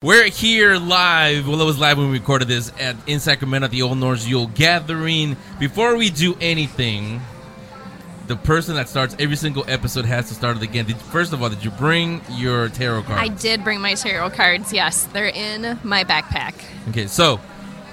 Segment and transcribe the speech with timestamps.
[0.00, 1.48] We're here live.
[1.48, 4.24] Well, it was live when we recorded this at in Sacramento at the Old Norse
[4.28, 5.36] Yule Gathering.
[5.58, 7.20] Before we do anything,
[8.28, 10.86] the person that starts every single episode has to start it again.
[10.86, 13.20] Did, first of all, did you bring your tarot cards?
[13.20, 14.72] I did bring my tarot cards.
[14.72, 16.54] Yes, they're in my backpack.
[16.90, 17.38] Okay, so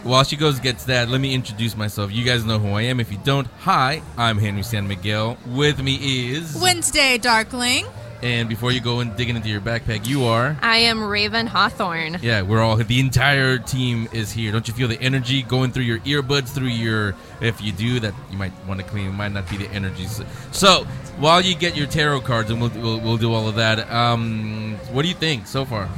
[0.04, 2.12] while she goes gets that, let me introduce myself.
[2.12, 3.00] You guys know who I am.
[3.00, 5.40] If you don't, hi, I'm Henry San Miguel.
[5.48, 7.88] With me is Wednesday, Darkling.
[8.22, 10.58] And before you go and digging into your backpack, you are.
[10.62, 12.18] I am Raven Hawthorne.
[12.22, 14.52] Yeah, we're all the entire team is here.
[14.52, 17.16] Don't you feel the energy going through your earbuds, through your?
[17.42, 19.08] If you do, that you might want to clean.
[19.08, 20.06] It might not be the energy.
[20.08, 20.84] So, so
[21.18, 23.92] while you get your tarot cards, and we'll, we'll, we'll do all of that.
[23.92, 25.90] Um, what do you think so far?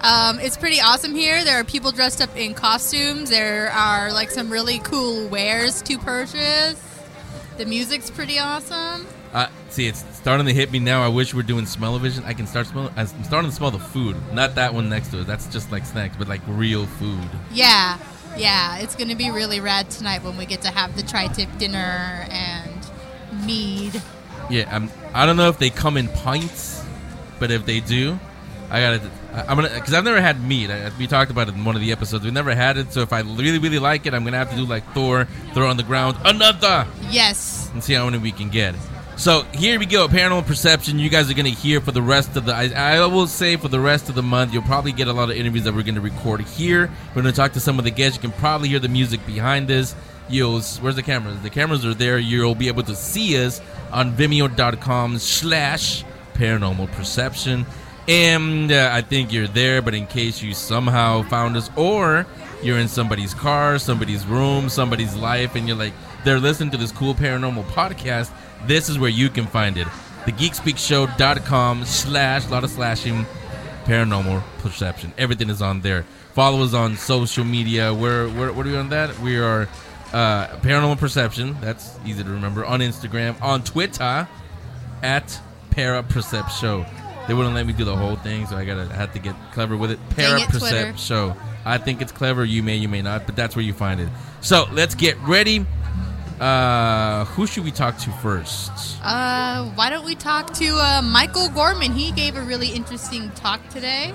[0.00, 1.44] Um, it's pretty awesome here.
[1.44, 3.30] There are people dressed up in costumes.
[3.30, 6.80] There are like some really cool wares to purchase.
[7.56, 9.06] The music's pretty awesome.
[9.36, 11.02] Uh, see, it's starting to hit me now.
[11.02, 12.24] I wish we are doing smell-o-vision.
[12.24, 12.90] I can start smelling.
[12.96, 14.16] I'm starting to smell the food.
[14.32, 15.26] Not that one next to it.
[15.26, 17.28] That's just like snacks, but like real food.
[17.52, 17.98] Yeah,
[18.38, 18.78] yeah.
[18.78, 22.90] It's gonna be really rad tonight when we get to have the tri-tip dinner and
[23.44, 24.00] mead.
[24.48, 24.90] Yeah, I'm.
[25.12, 26.82] I don't know if they come in pints,
[27.38, 28.18] but if they do,
[28.70, 29.10] I gotta.
[29.34, 30.70] I'm gonna because I've never had meat.
[30.70, 32.24] I, we talked about it in one of the episodes.
[32.24, 34.56] We never had it, so if I really, really like it, I'm gonna have to
[34.56, 36.86] do like Thor, throw on the ground another.
[37.10, 37.68] Yes.
[37.74, 38.74] And see how many we can get.
[39.18, 40.98] So here we go, paranormal perception.
[40.98, 42.54] You guys are going to hear for the rest of the.
[42.54, 45.30] I, I, will say for the rest of the month, you'll probably get a lot
[45.30, 46.90] of interviews that we're going to record here.
[47.14, 48.18] We're going to talk to some of the guests.
[48.18, 49.94] You can probably hear the music behind this.
[50.28, 51.40] You'll where's the cameras?
[51.40, 52.18] The cameras are there.
[52.18, 57.64] You'll be able to see us on Vimeo.com/slash Paranormal Perception.
[58.08, 62.26] And uh, I think you're there, but in case you somehow found us, or
[62.62, 66.92] you're in somebody's car, somebody's room, somebody's life, and you're like, they're listening to this
[66.92, 68.30] cool paranormal podcast
[68.64, 69.86] this is where you can find it.
[70.26, 73.26] TheGeekSpeakShow.com slash, a lot of slashing,
[73.84, 75.12] paranormal perception.
[75.16, 76.04] Everything is on there.
[76.34, 77.94] Follow us on social media.
[77.94, 79.18] We're what are we on that?
[79.20, 79.68] We are
[80.12, 81.56] uh, Paranormal Perception.
[81.60, 82.64] That's easy to remember.
[82.64, 83.40] On Instagram.
[83.40, 84.28] On Twitter
[85.02, 85.40] at
[85.70, 86.84] Para Percept Show.
[87.26, 89.76] They wouldn't let me do the whole thing, so I gotta have to get clever
[89.76, 89.98] with it.
[90.10, 91.34] Para Percept Show.
[91.64, 92.44] I think it's clever.
[92.44, 94.08] You may, you may not, but that's where you find it.
[94.40, 95.66] So let's get ready
[96.40, 98.70] uh, who should we talk to first?
[99.02, 101.92] Uh, why don't we talk to uh, Michael Gorman?
[101.92, 104.12] He gave a really interesting talk today.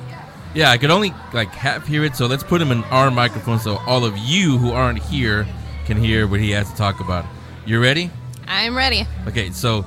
[0.54, 3.60] Yeah, I could only like half hear it, so let's put him in our microphone
[3.60, 5.48] so all of you who aren't here
[5.86, 7.26] can hear what he has to talk about.
[7.66, 8.12] You ready?
[8.48, 9.06] I'm ready.
[9.28, 9.86] Okay, so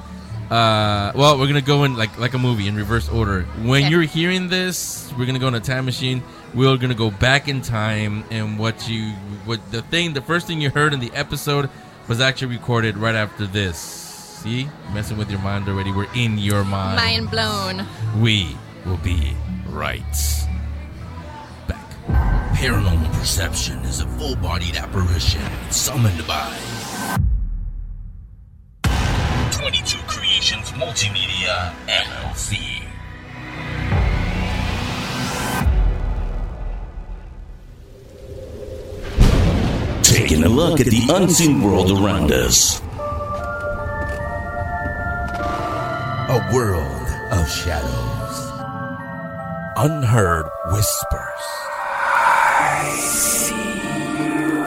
[0.50, 3.42] uh, well, we're gonna go in like like a movie in reverse order.
[3.62, 3.90] When okay.
[3.90, 6.22] you're hearing this, we're gonna go in a time machine.
[6.54, 9.10] We're gonna go back in time, and what you
[9.44, 11.70] what the thing, the first thing you heard in the episode
[12.08, 13.78] was actually recorded right after this.
[13.78, 14.68] See?
[14.92, 15.90] Messing with your mind already.
[15.90, 16.96] We're in your mind.
[16.96, 17.86] Mind blown.
[18.20, 19.34] We will be
[19.68, 20.02] right
[21.66, 21.90] back.
[22.54, 26.56] Paranormal perception is a full bodied apparition summoned by
[29.52, 32.83] 22 Creations Multimedia LLC.
[40.54, 42.80] Look at the unseen world around us.
[46.30, 48.50] A world of shadows,
[49.76, 51.44] unheard whispers.
[52.56, 53.54] I see
[54.22, 54.64] you.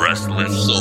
[0.00, 0.79] Restless souls.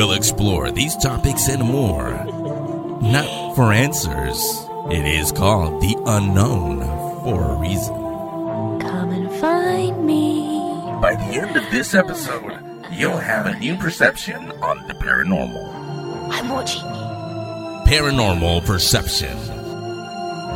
[0.00, 2.24] We'll explore these topics and more.
[3.02, 4.40] Not for answers.
[4.90, 6.80] It is called the unknown
[7.22, 7.94] for a reason.
[8.80, 10.40] Come and find me.
[11.02, 12.58] By the end of this episode,
[12.90, 16.30] you'll have a new perception on the paranormal.
[16.30, 16.80] I'm watching
[17.84, 19.36] Paranormal Perception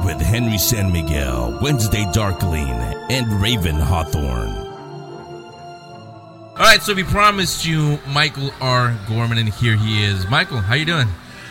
[0.07, 2.71] with Henry San Miguel, Wednesday Darkling,
[3.11, 4.74] and Raven Hawthorne.
[6.57, 8.97] All right, so we promised you Michael R.
[9.09, 10.29] Gorman, and here he is.
[10.31, 11.09] Michael, how you doing?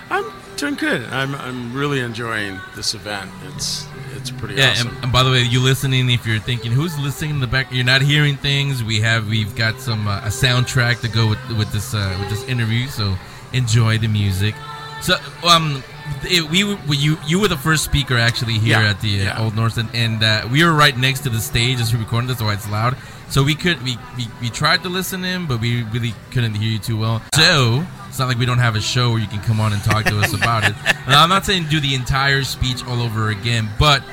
[0.10, 1.04] I'm doing good.
[1.10, 3.30] I'm I'm really enjoying this event.
[3.48, 3.86] It's
[4.16, 4.88] it's pretty yeah, awesome.
[4.96, 6.10] And, and by the way, you listening?
[6.10, 8.82] If you're thinking who's listening in the back, you're not hearing things.
[8.82, 12.30] We have we've got some uh, a soundtrack to go with with this uh, with
[12.30, 12.88] this interview.
[12.88, 13.18] So
[13.52, 14.56] enjoy the music.
[15.04, 15.84] So um,
[16.24, 16.60] it, we
[16.96, 19.44] you you were the first speaker actually here yeah, at the uh, yeah.
[19.44, 22.30] Old Norse, and, and uh, we were right next to the stage as we recorded.
[22.30, 22.96] this, why it's loud.
[23.28, 26.72] So we could we, we, we tried to listen in, but we really couldn't hear
[26.72, 27.22] you too well.
[27.36, 29.84] So it's not like we don't have a show where you can come on and
[29.84, 30.74] talk to us about it.
[31.06, 34.04] And I'm not saying do the entire speech all over again, but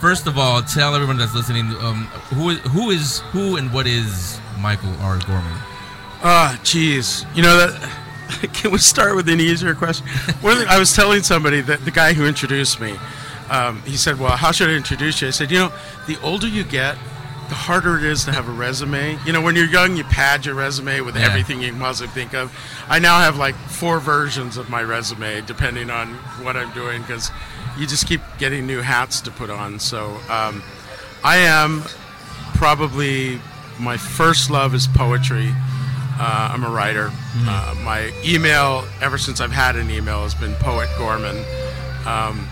[0.00, 2.04] first of all, tell everyone that's listening um,
[2.34, 5.18] who is who is who and what is Michael R.
[5.26, 5.58] Gorman.
[6.22, 7.26] Ah, jeez.
[7.34, 8.05] You know that.
[8.54, 10.06] Can we start with an easier question?
[10.40, 12.96] One the, I was telling somebody that the guy who introduced me,
[13.50, 15.72] um, he said, "Well, how should I introduce you?" I said, "You know,
[16.06, 16.96] the older you get,
[17.48, 19.18] the harder it is to have a resume.
[19.24, 21.22] You know, when you're young, you pad your resume with Yeah.
[21.26, 22.52] everything you can possibly think of.
[22.88, 26.08] I now have like four versions of my resume, depending on
[26.42, 27.30] what I'm doing, because
[27.78, 29.78] you just keep getting new hats to put on.
[29.78, 30.62] So, um,
[31.22, 31.82] I am
[32.54, 33.40] probably
[33.78, 35.54] my first love is poetry.
[36.18, 37.10] Uh, I'm a writer.
[37.36, 41.36] Uh, my email, ever since I've had an email, has been Poet Gorman.
[42.06, 42.48] Um,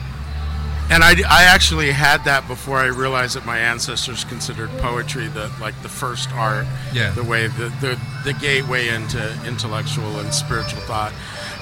[0.90, 5.50] and I, I actually had that before I realized that my ancestors considered poetry the
[5.58, 7.10] like the first art, Yeah.
[7.12, 11.12] the way the, the the gateway into intellectual and spiritual thought.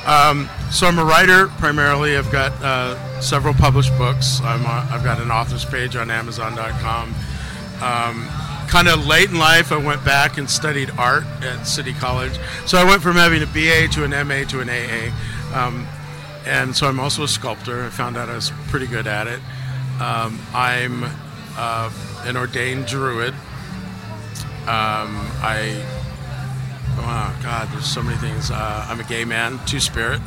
[0.04, 2.16] Um, so I'm a writer primarily.
[2.16, 4.40] I've got uh, several published books.
[4.42, 7.14] I'm uh, I've got an author's page on Amazon.com.
[7.80, 8.28] Um,
[8.72, 12.32] kind of late in life, I went back and studied art at City College.
[12.64, 15.12] So I went from having a BA to an MA to an AA.
[15.54, 15.86] Um,
[16.46, 17.84] and so I'm also a sculptor.
[17.84, 19.40] I found out I was pretty good at it.
[20.00, 21.04] Um, I'm
[21.54, 21.92] uh,
[22.24, 23.34] an ordained druid.
[24.62, 25.84] Um, I,
[26.96, 28.50] oh God, there's so many things.
[28.50, 30.22] Uh, I'm a gay man, two spirit.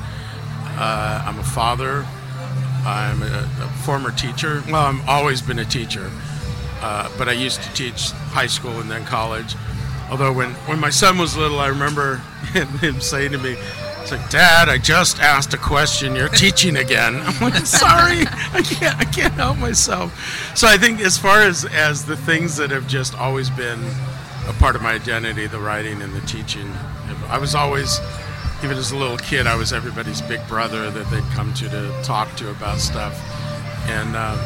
[0.78, 2.06] Uh, I'm a father.
[2.86, 4.62] I'm a, a former teacher.
[4.68, 6.12] Well, I've always been a teacher,
[6.82, 9.56] uh, but I used to teach high school and then college.
[10.10, 12.18] Although when, when my son was little, I remember
[12.54, 13.56] him saying to me,
[14.02, 16.16] "It's like, Dad, I just asked a question.
[16.16, 18.22] You're teaching again." I'm like, "Sorry,
[18.54, 18.98] I can't.
[19.00, 22.88] I can't help myself." So I think as far as as the things that have
[22.88, 23.80] just always been
[24.48, 26.72] a part of my identity, the writing and the teaching,
[27.28, 28.00] I was always
[28.64, 32.02] even as a little kid, I was everybody's big brother that they'd come to to
[32.04, 33.14] talk to about stuff.
[33.88, 34.40] And um,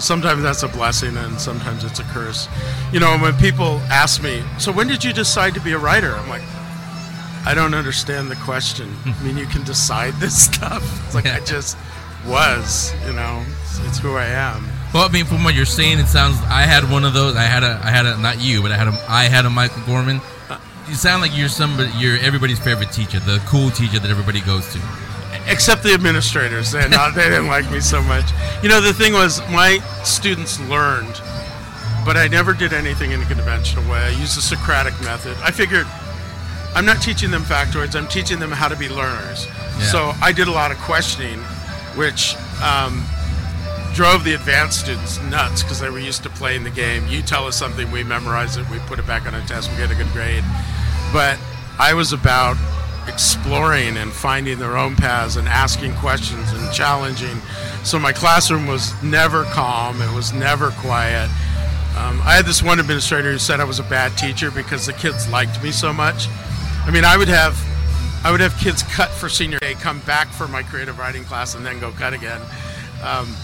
[0.00, 2.48] sometimes that's a blessing and sometimes it's a curse.
[2.92, 6.14] You know, when people ask me, so when did you decide to be a writer?
[6.14, 6.42] I'm like,
[7.46, 8.94] I don't understand the question.
[9.04, 10.82] I mean, you can decide this stuff.
[11.06, 11.76] It's like I just
[12.26, 14.66] was, you know, it's, it's who I am.
[14.92, 16.36] Well, I mean, from what you're saying, it sounds.
[16.48, 17.36] I had one of those.
[17.36, 17.80] I had a.
[17.82, 18.18] I had a.
[18.18, 19.04] Not you, but I had a.
[19.08, 20.20] I had a Michael Gorman.
[20.48, 20.58] Uh,
[20.88, 21.92] you sound like you're somebody.
[21.96, 24.80] You're everybody's favorite teacher, the cool teacher that everybody goes to.
[25.50, 26.72] Except the administrators.
[26.72, 28.24] They not they didn't like me so much.
[28.62, 31.20] You know, the thing was, my students learned,
[32.04, 33.98] but I never did anything in a conventional way.
[33.98, 35.36] I used the Socratic method.
[35.42, 35.86] I figured
[36.74, 37.96] I'm not teaching them factoids.
[37.96, 39.46] I'm teaching them how to be learners.
[39.46, 39.78] Yeah.
[39.80, 41.40] So I did a lot of questioning,
[41.96, 43.04] which um,
[43.92, 47.06] drove the advanced students nuts because they were used to playing the game.
[47.08, 49.76] You tell us something, we memorize it, we put it back on a test, we
[49.78, 50.44] get a good grade.
[51.12, 51.38] But
[51.78, 52.56] I was about
[53.10, 57.36] exploring and finding their own paths and asking questions and challenging.
[57.84, 61.28] So my classroom was never calm, it was never quiet.
[61.96, 64.92] Um, I had this one administrator who said I was a bad teacher because the
[64.92, 66.28] kids liked me so much.
[66.86, 67.58] I mean, I would have
[68.22, 71.54] I would have kids cut for senior day, come back for my creative writing class,
[71.54, 72.40] and then go cut again.
[73.02, 73.34] Um,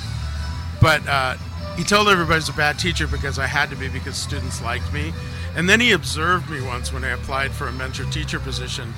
[0.80, 1.36] but uh,
[1.76, 4.62] he told everybody I was a bad teacher because I had to be because students
[4.62, 5.12] liked me.
[5.56, 8.92] And then he observed me once when I applied for a mentor teacher position.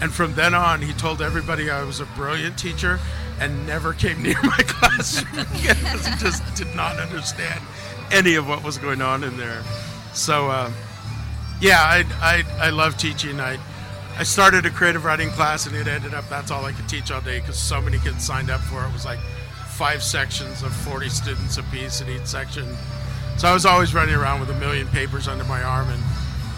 [0.00, 2.98] And from then on, he told everybody I was a brilliant teacher
[3.38, 7.60] and never came near my classroom because he just did not understand
[8.10, 9.62] any of what was going on in there.
[10.12, 10.70] So, uh,
[11.60, 13.40] yeah, I, I, I love teaching.
[13.40, 13.58] I,
[14.18, 17.10] I started a creative writing class and it ended up that's all I could teach
[17.10, 18.88] all day because so many kids signed up for it.
[18.88, 19.20] It was like
[19.68, 22.66] five sections of 40 students apiece in each section.
[23.38, 26.02] So I was always running around with a million papers under my arm and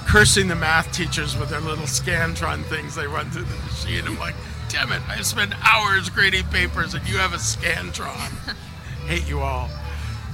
[0.06, 4.06] cursing the math teachers with their little Scantron things they run through the machine.
[4.06, 4.34] I'm like,
[4.68, 8.30] damn it, I spend hours grading papers and you have a Scantron.
[9.06, 9.68] Hate you all.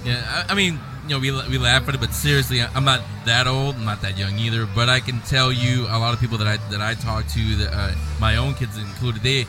[0.04, 3.00] Yeah, I, I mean, you know, we, we laugh at it, but seriously, I'm not
[3.24, 4.66] that old, I'm not that young either.
[4.66, 7.56] But I can tell you, a lot of people that I that I talk to,
[7.56, 9.46] that, uh, my own kids included, they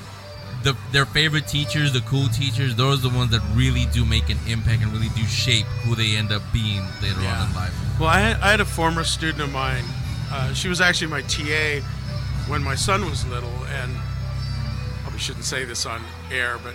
[0.63, 4.29] the their favorite teachers, the cool teachers, those are the ones that really do make
[4.29, 7.41] an impact and really do shape who they end up being later Yeah.
[7.41, 7.73] on in life.
[7.99, 9.83] Well, I had, I had a former student of mine.
[10.31, 11.79] Uh, she was actually my TA
[12.47, 13.91] when my son was little, and
[15.01, 16.73] probably shouldn't say this on air, but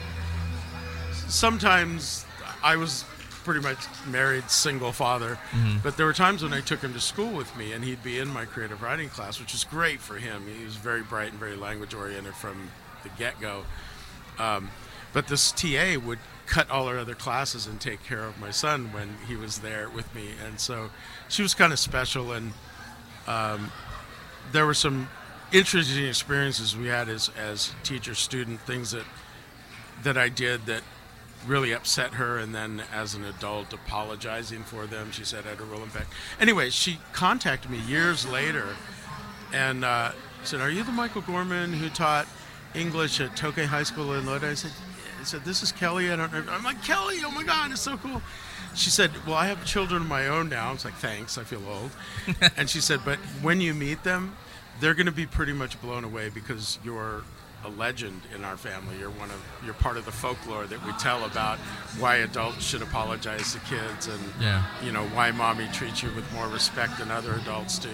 [1.28, 2.24] sometimes
[2.62, 3.04] I was
[3.44, 5.38] pretty much married, single father.
[5.82, 8.18] But there were times when I took him to school with me, and he'd be
[8.18, 10.44] in my creative writing class, which was great for him.
[10.58, 12.70] He was very bright and very language oriented from
[13.02, 13.64] the get go.
[14.38, 14.70] Um,
[15.12, 18.92] but this TA would cut all our other classes and take care of my son
[18.92, 20.90] when he was there with me, and so
[21.28, 22.32] she was kind of special.
[22.32, 22.52] And
[23.26, 23.70] um,
[24.52, 25.08] there were some
[25.52, 29.04] interesting experiences we had as as teacher student things that
[30.02, 30.82] that I did that
[31.46, 35.60] really upset her, and then as an adult apologizing for them, she said I had
[35.60, 36.08] a real impact.
[36.40, 38.76] Anyway, she contacted me years later,
[39.52, 40.12] and uh,
[40.42, 42.26] said, "Are you the Michael Gorman who taught
[42.74, 44.72] English at Tokay High School in Lodi?" I said,
[45.20, 46.10] "I said this is Kelly.
[46.10, 48.22] I don't know." I'm like, "Kelly, oh my God, it's so cool."
[48.74, 51.44] She said, "Well, I have children of my own now." I was like, "Thanks, I
[51.44, 51.90] feel old."
[52.56, 54.36] and she said, "But when you meet them,
[54.80, 57.22] they're going to be pretty much blown away because you're
[57.64, 58.94] a legend in our family.
[58.98, 61.56] You're one of you're part of the folklore that we tell about
[61.98, 64.64] why adults should apologize to kids and Yeah.
[64.84, 67.88] you know why mommy treats you with more respect than other adults do.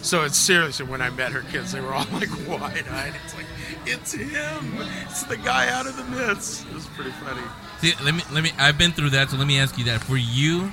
[0.00, 0.78] So it's serious.
[0.78, 3.14] And when I met her kids, they were all like wide-eyed.
[3.24, 3.46] It's like
[3.84, 4.76] it's him.
[5.02, 6.64] It's the guy out of the myths.
[6.68, 7.42] It was pretty funny.
[7.80, 8.52] See, let me let me.
[8.58, 10.02] I've been through that, so let me ask you that.
[10.02, 10.72] For you,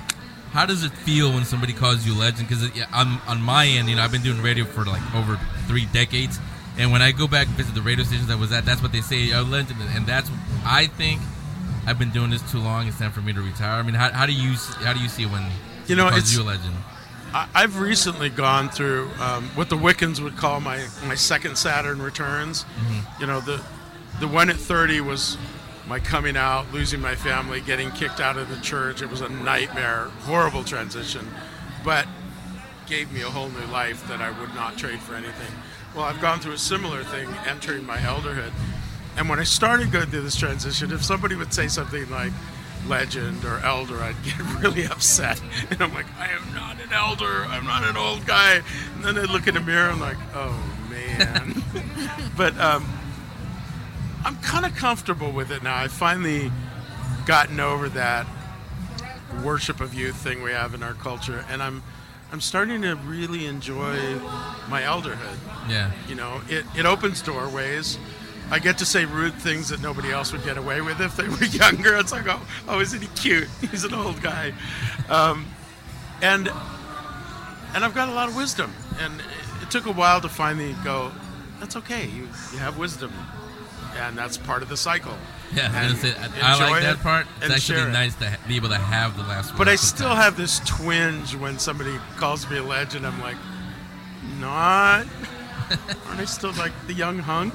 [0.52, 2.48] how does it feel when somebody calls you a legend?
[2.48, 5.38] Because yeah, on on my end, you know, I've been doing radio for like over
[5.66, 6.38] three decades,
[6.78, 8.92] and when I go back and visit the radio stations I was at, that's what
[8.92, 10.30] they say, a legend, and that's
[10.64, 11.20] I think
[11.86, 12.88] I've been doing this too long.
[12.88, 13.78] It's time for me to retire.
[13.78, 15.44] I mean, how, how do you how do you see it when
[15.86, 16.74] You know, it's- you a legend?
[17.52, 22.64] I've recently gone through um, what the Wiccans would call my, my second Saturn returns.
[23.18, 23.60] You know, the
[24.20, 25.36] the one at 30 was
[25.86, 29.02] my coming out, losing my family, getting kicked out of the church.
[29.02, 31.28] It was a nightmare, horrible transition,
[31.84, 32.06] but
[32.86, 35.54] gave me a whole new life that I would not trade for anything.
[35.94, 38.52] Well, I've gone through a similar thing entering my elderhood.
[39.16, 42.32] And when I started going through this transition, if somebody would say something like
[42.86, 45.40] legend or elder, I'd get really upset.
[45.70, 47.44] And I'm like, I am not an elder.
[47.46, 48.60] I'm not an old guy.
[48.96, 49.90] And then I'd look in the mirror.
[49.90, 50.58] I'm like, oh
[50.90, 51.62] man.
[52.36, 52.84] but um,
[54.24, 55.76] I'm kind of comfortable with it now.
[55.76, 56.50] I've finally
[57.26, 58.26] gotten over that
[59.42, 61.82] worship of youth thing we have in our culture, and I'm
[62.32, 64.18] I'm starting to really enjoy
[64.68, 65.38] my elderhood.
[65.68, 67.98] Yeah, You know, it, it opens doorways.
[68.50, 71.28] I get to say rude things that nobody else would get away with if they
[71.28, 71.96] were younger.
[71.96, 73.48] It's like, oh, oh isn't he cute?
[73.70, 74.52] He's an old guy.
[75.08, 75.46] Um,
[76.22, 76.48] and
[77.74, 78.72] and I've got a lot of wisdom.
[79.00, 79.26] And it,
[79.62, 81.12] it took a while to finally go,
[81.60, 82.06] that's okay.
[82.06, 83.12] You, you have wisdom.
[83.96, 85.16] And that's part of the cycle.
[85.54, 85.70] yeah.
[85.72, 87.26] I, And say, I, I enjoy like that it part.
[87.42, 89.58] It's actually nice to be able to have the last word.
[89.58, 90.24] But I still sometimes.
[90.24, 93.06] have this twinge when somebody calls me a legend.
[93.06, 93.36] I'm like,
[94.40, 95.06] not.
[96.08, 97.54] Aren't I still like the young hunk?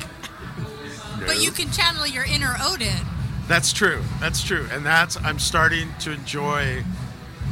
[1.26, 3.06] But you can channel your inner Odin.
[3.48, 4.02] That's true.
[4.20, 6.84] That's true, and that's I'm starting to enjoy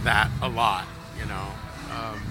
[0.04, 0.86] that a lot.
[1.20, 1.48] You know,
[1.92, 2.22] um,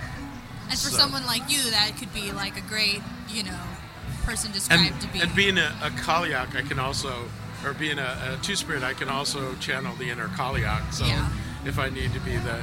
[0.70, 3.58] And for So- someone like you, that could be like a great, you know,
[4.26, 5.20] person and described to be.
[5.20, 7.24] and being a, a Cailleach, I can also,
[7.64, 10.92] or being a, a two spirit, I can also channel the inner Cailleach.
[10.92, 11.28] So Yeah.
[11.64, 12.62] if I need to be the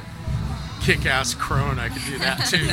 [0.82, 2.66] kick-ass crone, I can do that too.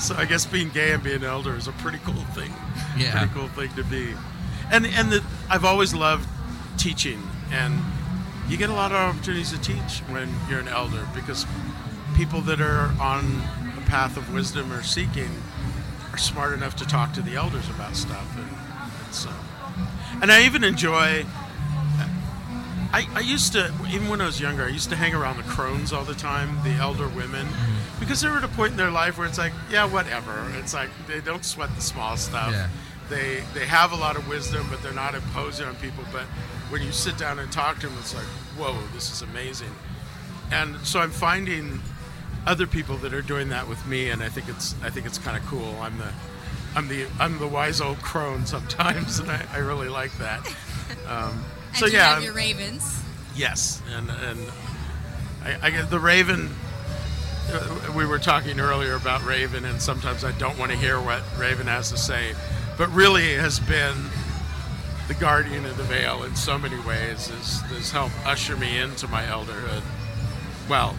[0.00, 2.52] so I guess being gay and being elder is a pretty cool thing.
[2.98, 3.18] Yeah.
[3.18, 4.14] pretty cool thing to be.
[4.72, 6.28] And and the, I've always loved
[6.78, 7.78] teaching, and
[8.48, 11.46] you get a lot of opportunities to teach when you're an elder because
[12.16, 13.42] people that are on
[13.76, 15.30] a path of wisdom or seeking
[16.14, 19.30] are smart enough to talk to the elders about stuff, and, and so.
[19.30, 21.26] Uh, and I even enjoy.
[22.92, 25.42] I, I used to, even when I was younger, I used to hang around the
[25.42, 27.48] crones all the time, the elder women,
[27.98, 30.48] because they were at a point in their life where it's like, yeah, whatever.
[30.60, 32.52] It's like they don't sweat the small stuff.
[32.52, 32.68] Yeah.
[33.10, 36.04] They they have a lot of wisdom, but they're not imposing on people.
[36.12, 36.26] But
[36.70, 39.74] when you sit down and talk to them, it's like, whoa, this is amazing.
[40.52, 41.80] And so I'm finding
[42.46, 45.18] other people that are doing that with me, and I think it's I think it's
[45.18, 45.76] kind of cool.
[45.80, 46.12] I'm the
[46.76, 50.40] I'm the I'm the wise old crone sometimes, and I, I really like that.
[51.08, 53.02] Um, and so you yeah, your ravens.
[53.34, 54.38] Yes, and and
[55.42, 56.50] I, I get the Raven.
[57.50, 61.22] uh, We were talking earlier about Raven, and sometimes I don't want to hear what
[61.38, 62.34] Raven has to say,
[62.76, 63.94] but really has been
[65.08, 67.28] the guardian of the veil in so many ways.
[67.28, 69.82] Has, has helped usher me into my elderhood.
[70.68, 70.94] Well,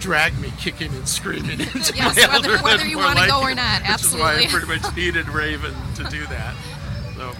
[0.00, 2.62] drag me kicking and screaming into Yes, my whether- elderhood.
[2.62, 5.74] whether you wanna go or it, not, Which is why I pretty much needed Raven
[5.96, 6.54] to do that.
[7.16, 7.32] So.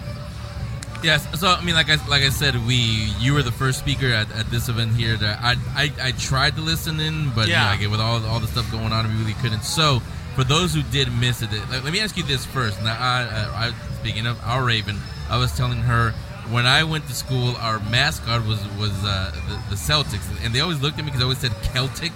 [1.02, 1.26] Yes.
[1.38, 2.74] So I mean, like I like I said, we
[3.20, 5.16] you were the first speaker at, at this event here.
[5.16, 7.80] That I, I I tried to listen in, but yeah, Yeah.
[7.80, 9.62] like with all all the stuff going on, we really couldn't.
[9.62, 10.00] So
[10.34, 12.82] for those who did miss it, let, let me ask you this first.
[12.82, 14.98] Now, I, I, I speaking of our Raven,
[15.30, 16.10] I was telling her
[16.50, 20.60] when I went to school, our mascot was was uh, the, the Celtics, and they
[20.60, 22.10] always looked at me because I always said Celtic.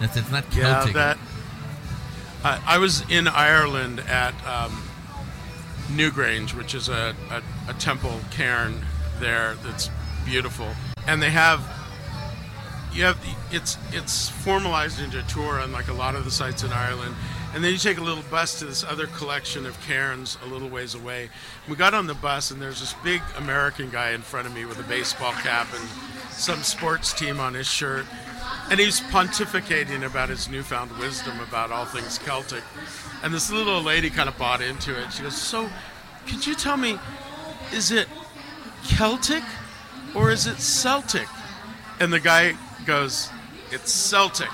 [0.00, 0.94] Said, it's not Celtic.
[0.94, 1.18] Yeah, that.
[2.42, 4.82] I, I was in Ireland at um,
[5.88, 8.84] Newgrange, which is a, a, a temple cairn
[9.18, 9.90] there that's
[10.24, 10.68] beautiful,
[11.06, 11.60] and they have.
[12.92, 16.64] You have it's it's formalized into a tour on like a lot of the sites
[16.64, 17.14] in Ireland,
[17.52, 20.68] And then you take a little bus to this other collection of cairns a little
[20.68, 21.30] ways away.
[21.68, 24.64] We got on the bus, and there's this big American guy in front of me
[24.64, 25.88] with a baseball cap and
[26.30, 28.06] some sports team on his shirt.
[28.70, 32.62] And he's pontificating about his newfound wisdom about all things Celtic.
[33.22, 35.12] And this little lady kind of bought into it.
[35.12, 35.68] She goes, So,
[36.26, 36.98] could you tell me,
[37.72, 38.08] is it
[38.84, 39.42] Celtic
[40.14, 41.26] or is it Celtic?
[41.98, 42.54] And the guy
[42.86, 43.28] goes,
[43.72, 44.48] It's Celtic.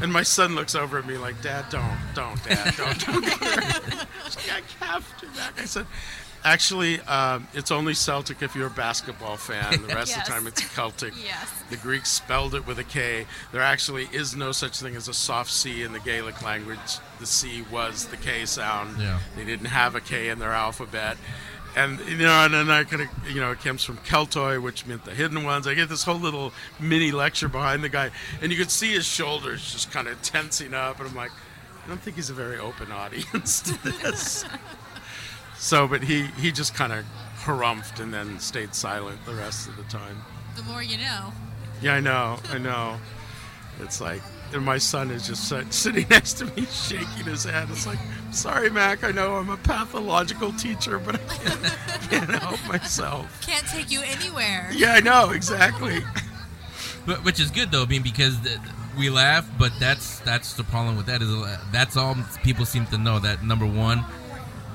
[0.00, 3.24] And my son looks over at me like, Dad, don't, don't, Dad, don't, don't.
[4.26, 5.58] She's like, I have to, Mac.
[5.58, 5.86] I said,
[6.46, 9.82] Actually, um, it's only Celtic if you're a basketball fan.
[9.82, 11.12] The rest of the time, it's Celtic.
[11.26, 11.50] Yes.
[11.70, 13.26] The Greeks spelled it with a K.
[13.50, 16.78] There actually is no such thing as a soft C in the Gaelic language.
[17.18, 19.00] The C was the K sound.
[19.00, 19.18] Yeah.
[19.34, 21.16] They didn't have a K in their alphabet.
[21.74, 24.86] And you know, and then I could have, you know, it comes from Keltoi, which
[24.86, 25.66] meant the hidden ones.
[25.66, 29.04] I get this whole little mini lecture behind the guy, and you could see his
[29.04, 31.32] shoulders just kind of tensing up, and I'm like,
[31.84, 34.44] I don't think he's a very open audience to this.
[35.58, 37.04] So, but he he just kind of
[37.38, 40.22] harumphed and then stayed silent the rest of the time.
[40.56, 41.32] The more you know.
[41.82, 42.98] Yeah, I know, I know.
[43.80, 44.22] It's like,
[44.54, 47.68] and my son is just sitting next to me, shaking his head.
[47.70, 47.98] It's like,
[48.32, 49.04] sorry, Mac.
[49.04, 53.46] I know I'm a pathological teacher, but I can't, can't help myself.
[53.46, 54.70] Can't take you anywhere.
[54.72, 56.00] Yeah, I know exactly.
[57.04, 58.58] But, which is good though, I mean, because th-
[58.98, 62.86] we laugh, but that's that's the problem with that is uh, that's all people seem
[62.86, 63.18] to know.
[63.18, 64.04] That number one,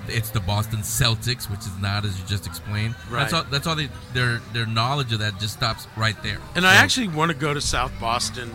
[0.07, 2.95] it's the Boston Celtics, which is not as you just explained.
[3.09, 3.21] Right.
[3.21, 3.43] That's all.
[3.45, 6.37] That's all they their their knowledge of that just stops right there.
[6.55, 8.51] And I actually want to go to South Boston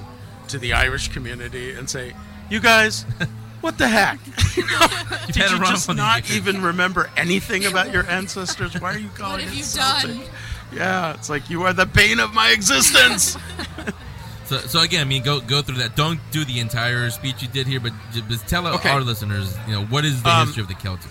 [0.48, 2.14] to the Irish community and say,
[2.50, 3.02] you guys,
[3.60, 4.18] what the heck?
[5.26, 8.80] Did you just not even remember anything about your ancestors?
[8.80, 10.10] Why are you calling what have it you Celtic?
[10.16, 10.20] done?
[10.72, 13.36] Yeah, it's like you are the bane of my existence.
[14.46, 15.96] So, so again, I mean, go go through that.
[15.96, 18.88] Don't do the entire speech you did here, but just tell Okay.
[18.90, 21.10] our listeners, you know, what is the Um, history of the Celtic?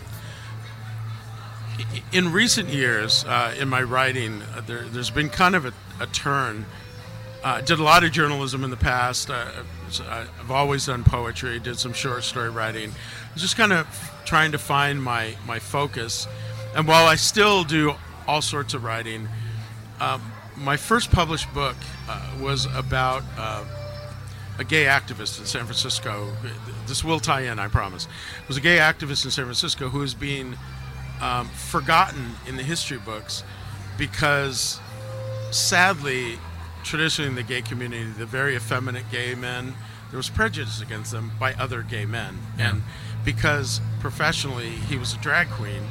[2.12, 6.08] In recent years, uh, in my writing, uh, there, there's been kind of a, a
[6.08, 6.66] turn.
[7.44, 9.30] Uh, did a lot of journalism in the past.
[9.30, 9.46] Uh,
[10.02, 11.60] I- I've always done poetry.
[11.60, 12.90] Did some short story writing.
[12.90, 13.86] I was just kind of
[14.26, 16.28] trying to find my my focus.
[16.76, 17.94] And while I still do
[18.28, 19.28] all sorts of writing,
[20.00, 20.22] um,
[20.58, 21.76] my first published book
[22.10, 23.64] uh, was about uh,
[24.58, 26.34] a gay activist in San Francisco.
[26.88, 28.06] This will tie in, I promise.
[28.42, 30.56] It was a gay activist in San Francisco who is being
[31.22, 33.44] um, forgotten in the history books
[33.98, 34.80] because
[35.52, 36.38] sadly,
[36.84, 39.74] traditionally in the gay community, the very effeminate gay men,
[40.12, 42.38] there was prejudice against them by other gay men.
[42.60, 42.84] And
[43.24, 45.82] because professionally he was a drag queen,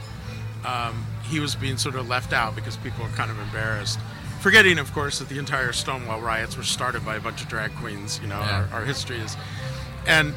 [0.65, 3.99] um, he was being sort of left out because people were kind of embarrassed.
[4.41, 7.75] Forgetting, of course, that the entire Stonewall riots were started by a bunch of drag
[7.77, 8.21] queens.
[8.23, 8.67] You know, Yeah.
[8.73, 9.37] our, our history is.
[10.07, 10.35] And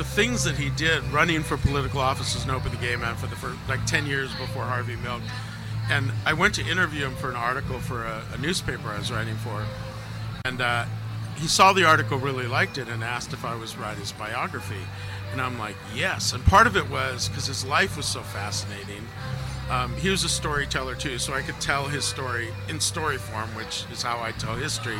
[0.00, 3.26] the things that he did, running for political office as an openly gay man for
[3.26, 5.20] the first like ten years before Harvey Milk,
[5.90, 9.12] and I went to interview him for an article for a, a newspaper I was
[9.12, 9.62] writing for,
[10.46, 10.86] and uh,
[11.36, 14.80] he saw the article, really liked it, and asked if I was writing his biography,
[15.32, 16.32] and I'm like, yes.
[16.32, 19.06] And part of it was because his life was so fascinating.
[19.68, 23.50] Um, he was a storyteller too, so I could tell his story in story form,
[23.54, 24.96] which is how I tell history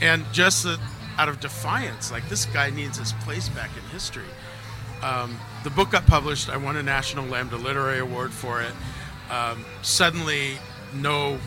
[0.00, 0.78] and just that
[1.18, 4.24] out of defiance, like this guy needs his place back in history.
[5.02, 6.48] Um, the book got published.
[6.48, 8.72] I won a National Lambda Literary Award for it.
[9.30, 10.58] Um, suddenly,
[10.94, 11.38] no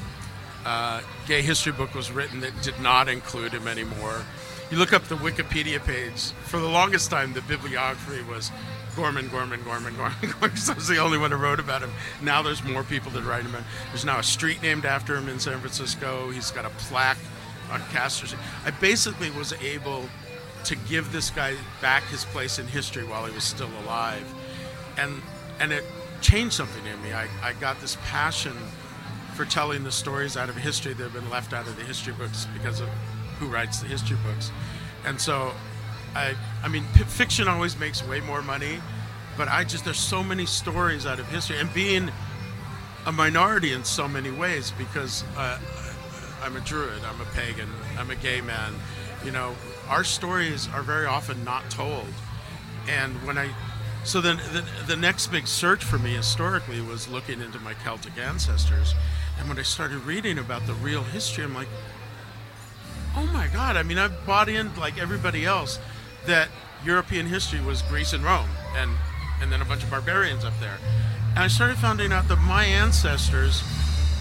[0.66, 4.24] uh, gay history book was written that did not include him anymore.
[4.70, 6.32] You look up the Wikipedia page.
[6.46, 8.52] For the longest time, the bibliography was
[8.96, 11.92] Gorman, Gorman, Gorman, Gorman, Gorman, I was the only one who wrote about him.
[12.22, 13.66] Now there's more people that write about him.
[13.90, 16.30] There's now a street named after him in San Francisco.
[16.30, 17.18] He's got a plaque
[17.72, 18.42] on Castro Street.
[18.66, 20.06] I basically was able
[20.66, 24.26] to give this guy back his place in history while he was still alive,
[24.98, 25.22] and
[25.60, 25.84] and it
[26.22, 27.14] changed something in me.
[27.14, 28.54] I, I got this passion
[29.36, 32.14] for telling the stories out of history that have been left out of the history
[32.14, 32.90] books because of
[33.40, 34.52] who writes the history books,
[35.06, 35.54] and so
[36.16, 38.80] I I mean p- fiction always makes way more money,
[39.38, 42.12] but I just there's so many stories out of history and being
[43.06, 45.58] a minority in so many ways because uh,
[46.42, 48.74] I'm a druid, I'm a pagan, I'm a gay man.
[49.24, 49.56] You know,
[49.88, 52.08] our stories are very often not told.
[52.90, 53.50] And when I,
[54.04, 58.18] so then the, the next big search for me historically was looking into my Celtic
[58.18, 58.96] ancestors.
[59.40, 61.68] And when I started reading about the real history, I'm like,
[63.16, 63.76] oh my God.
[63.76, 65.80] I mean, I've bought in like everybody else
[66.26, 66.50] that
[66.84, 68.92] European history was Greece and Rome and,
[69.42, 70.78] and then a bunch of barbarians up there.
[71.32, 73.64] And I started finding out that my ancestors,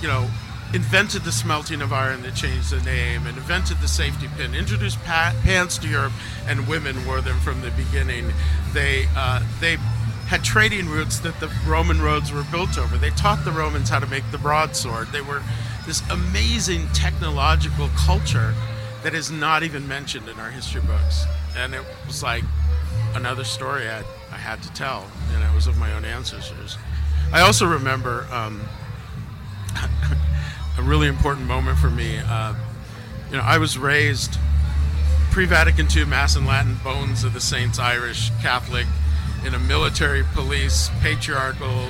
[0.02, 0.28] you know,
[0.72, 5.02] invented the smelting of iron that changed the name, and invented the safety pin, introduced
[5.04, 6.12] pa- pants to Europe,
[6.46, 8.32] and women wore them from the beginning.
[8.72, 9.76] They uh, they
[10.28, 12.96] had trading routes that the Roman roads were built over.
[12.96, 15.08] They taught the Romans how to make the broadsword.
[15.08, 15.42] They were
[15.86, 18.54] this amazing technological culture
[19.02, 21.24] that is not even mentioned in our history books.
[21.56, 22.44] And it was like
[23.14, 26.78] another story I, I had to tell, and it was of my own ancestors.
[27.32, 28.60] I also remember um,
[30.78, 32.18] a really important moment for me.
[32.18, 32.54] Uh,
[33.30, 34.38] you know, I was raised
[35.30, 38.86] pre-Vatican II Mass and Latin bones of the Saints Irish Catholic
[39.44, 41.86] in a military police patriarchal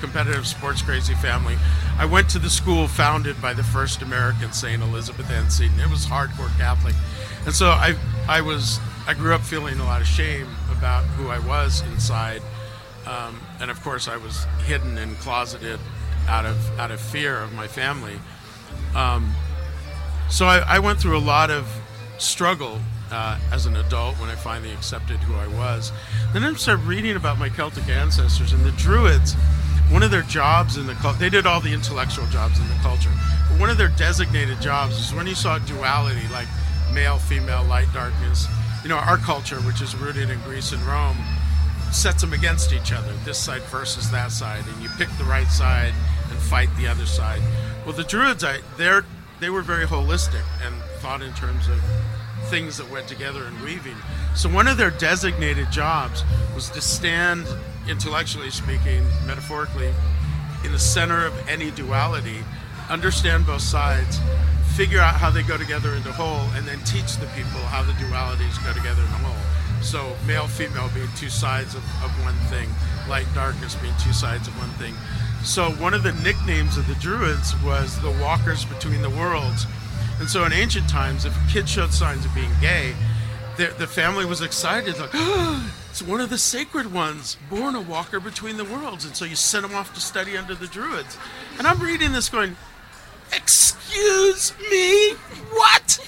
[0.00, 1.56] competitive sports crazy family.
[1.98, 5.80] I went to the school founded by the first American Saint Elizabeth Ann Seton.
[5.80, 6.94] It was hardcore Catholic,
[7.46, 7.94] and so I
[8.28, 12.42] I was I grew up feeling a lot of shame about who I was inside,
[13.06, 15.80] um, and of course I was hidden and closeted
[16.28, 18.18] out of out of fear of my family.
[18.94, 19.34] Um,
[20.28, 21.68] so I, I went through a lot of
[22.18, 22.78] struggle
[23.10, 25.92] uh, as an adult when I finally accepted who I was.
[26.32, 29.34] Then I started reading about my Celtic ancestors and the Druids.
[29.90, 32.74] One of their jobs in the culture, they did all the intellectual jobs in the
[32.82, 33.10] culture,
[33.50, 36.48] but one of their designated jobs is when you saw duality, like
[36.92, 38.46] male, female, light, darkness.
[38.82, 41.16] You know, our culture, which is rooted in Greece and Rome,
[41.92, 45.46] sets them against each other, this side versus that side, and you pick the right
[45.48, 45.92] side
[46.30, 47.42] and fight the other side.
[47.84, 49.04] Well, the Druids, I, they're
[49.40, 51.78] they were very holistic and thought in terms of
[52.48, 53.96] things that went together and weaving.
[54.34, 56.22] So one of their designated jobs
[56.54, 57.46] was to stand,
[57.88, 59.92] intellectually speaking, metaphorically,
[60.64, 62.38] in the center of any duality,
[62.88, 64.18] understand both sides,
[64.74, 67.92] figure out how they go together into whole, and then teach the people how the
[67.92, 69.82] dualities go together in whole.
[69.82, 72.68] So male, female being two sides of, of one thing,
[73.08, 74.94] light, darkness being two sides of one thing.
[75.44, 79.66] So one of the nicknames of the Druids was the walkers between the worlds.
[80.18, 82.94] And so in ancient times, if a kid showed signs of being gay,
[83.58, 87.80] the, the family was excited, like, oh, it's one of the sacred ones, born a
[87.80, 89.04] walker between the worlds.
[89.04, 91.18] And so you sent him off to study under the Druids.
[91.58, 92.56] And I'm reading this going,
[93.30, 95.12] excuse me,
[95.52, 95.98] what?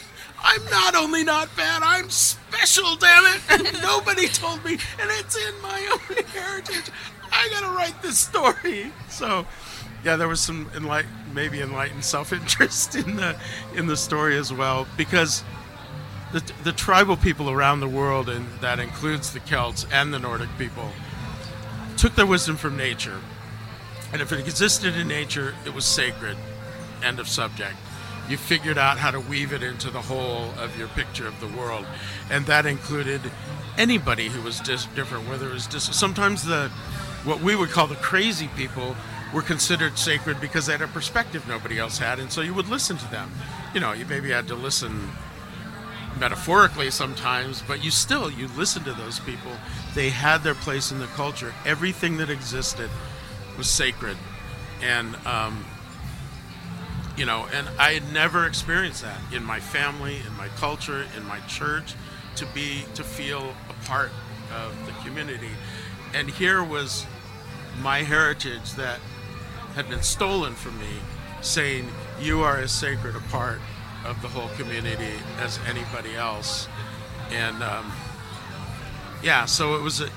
[0.43, 3.41] I'm not only not bad, I'm special, damn it!
[3.51, 6.91] And nobody told me, and it's in my own heritage.
[7.37, 8.93] I gotta write this story.
[9.09, 9.47] So,
[10.05, 13.37] yeah, there was some enlight, maybe enlightened self-interest in the
[13.75, 15.43] in the story as well, because
[16.33, 20.51] the the tribal people around the world, and that includes the Celts and the Nordic
[20.59, 20.91] people,
[21.97, 23.21] took their wisdom from nature,
[24.13, 26.37] and if it existed in nature, it was sacred.
[27.03, 27.77] End of subject
[28.29, 31.49] you figured out how to weave it into the whole of your picture of the
[31.49, 31.87] world,
[32.31, 33.21] and that included
[33.79, 35.29] anybody who was dis- different.
[35.29, 36.71] Whether it was dis- sometimes the
[37.27, 38.97] what we would call the crazy people
[39.35, 42.69] were considered sacred because they had a perspective nobody else had, and so you would
[42.69, 43.31] listen to them.
[43.75, 45.11] You know, you maybe had to listen
[46.19, 49.53] metaphorically sometimes, but you still you listen to those people.
[49.95, 51.53] They had their place in the culture.
[51.67, 52.89] Everything that existed
[53.59, 54.17] was sacred,
[54.83, 55.65] and um,
[57.17, 61.25] you know and i had never experienced that in my family in my culture in
[61.25, 61.95] my church
[62.37, 64.11] to be to feel a part
[64.55, 65.51] of the community
[66.15, 67.07] and here was
[67.83, 68.99] my heritage that
[69.75, 71.01] had been stolen from me
[71.43, 71.89] saying
[72.21, 73.59] you are as sacred a part
[74.05, 76.69] of the whole community as anybody else.
[77.31, 77.93] And um,
[79.23, 80.09] yeah so it was a,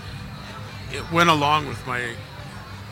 [0.92, 2.14] it went along with my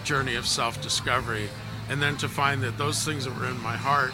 [0.03, 1.49] journey of self-discovery.
[1.89, 4.13] And then to find that those things that were in my heart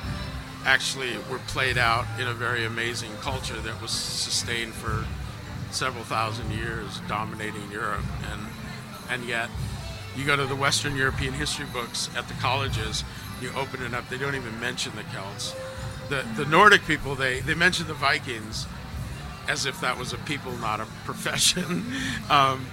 [0.66, 5.06] actually were played out in a very amazing culture that was sustained for
[5.72, 8.06] several thousand years dominating Europe.
[8.32, 8.42] And
[9.10, 9.50] and yet
[10.16, 13.04] you go to the Western European history books at the colleges
[13.42, 15.56] you open it up they don't even mention the Celts
[16.10, 18.68] the the Nordic people they they mention the Vikings
[19.48, 21.86] as if that was a people not a profession
[22.30, 22.66] um,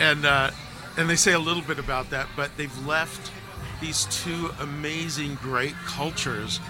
[0.00, 0.50] and uh,
[0.96, 3.30] and they say a little bit about that but they've left
[3.82, 6.60] these two amazing, great cultures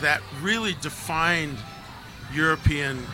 [0.00, 1.58] that really defined
[2.32, 3.04] European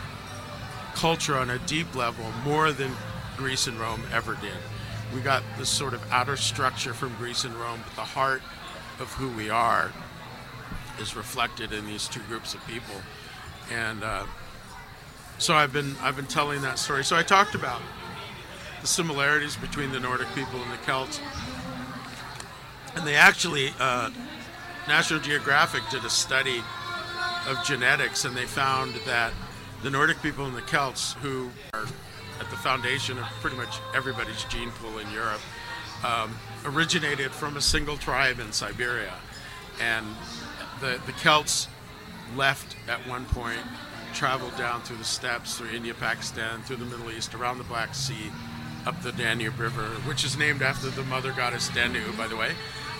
[0.94, 2.92] culture on a deep level more than
[3.36, 4.52] Greece and Rome ever did.
[5.14, 8.42] We got this sort of outer structure from Greece and Rome, but the heart
[9.00, 9.92] of who we are
[11.00, 12.94] is reflected in these two groups of people.
[13.72, 14.26] And uh,
[15.38, 17.04] so I've been I've been telling that story.
[17.04, 17.80] So I talked about
[18.80, 21.20] the similarities between the Nordic people and the Celts
[22.96, 24.10] and they actually, uh,
[24.88, 26.62] National Geographic did a study
[27.46, 29.32] of genetics, and they found that
[29.82, 31.50] the Nordic people and the Celts, who
[32.66, 35.40] foundation of pretty much everybody's gene pool in Europe,
[36.04, 39.14] um, originated from a single tribe in Siberia.
[39.80, 40.04] And
[40.80, 41.68] the the Celts
[42.34, 43.60] left at one point,
[44.14, 47.94] traveled down through the steppes, through India, Pakistan, through the Middle East, around the Black
[47.94, 48.32] Sea,
[48.84, 52.50] up the Danube River, which is named after the mother goddess Danu, by the way,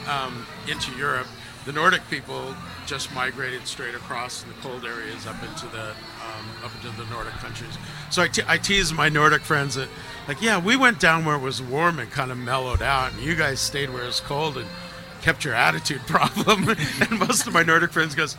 [0.09, 1.26] um, into Europe.
[1.66, 2.55] The Nordic people
[2.87, 7.05] just migrated straight across in the cold areas up into the um, up into the
[7.11, 7.76] Nordic countries.
[8.09, 9.88] So I, te- I tease my Nordic friends that,
[10.29, 13.20] like, yeah, we went down where it was warm and kind of mellowed out, and
[13.20, 14.66] you guys stayed where it's cold and
[15.22, 16.68] kept your attitude problem.
[16.68, 18.37] and most of my Nordic friends goes,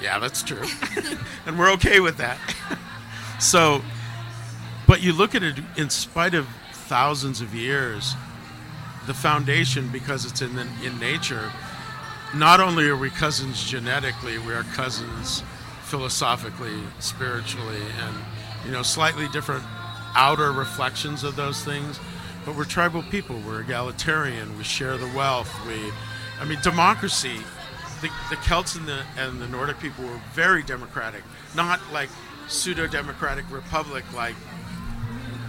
[0.00, 0.62] yeah, that's true,
[1.46, 2.38] and we're okay with that.
[3.40, 3.82] so,
[4.86, 8.14] but you look at it in spite of thousands of years,
[9.08, 11.50] the foundation because it's in the, in nature
[12.34, 15.42] not only are we cousins genetically, we are cousins
[15.84, 18.14] philosophically, spiritually, and
[18.64, 19.64] you know, slightly different
[20.14, 21.98] outer reflections of those things.
[22.44, 23.38] But we're tribal people.
[23.46, 24.56] We're egalitarian.
[24.58, 25.50] We share the wealth.
[25.66, 25.74] We,
[26.40, 27.38] I mean, democracy.
[28.00, 31.22] The, the Celts and the and the Nordic people were very democratic,
[31.56, 32.08] not like
[32.46, 34.36] pseudo-democratic republic like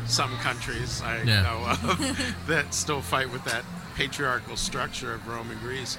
[0.08, 1.44] some countries I Yeah.
[1.44, 3.64] know of that still fight with that
[3.96, 5.98] patriarchal structure of Rome and Greece.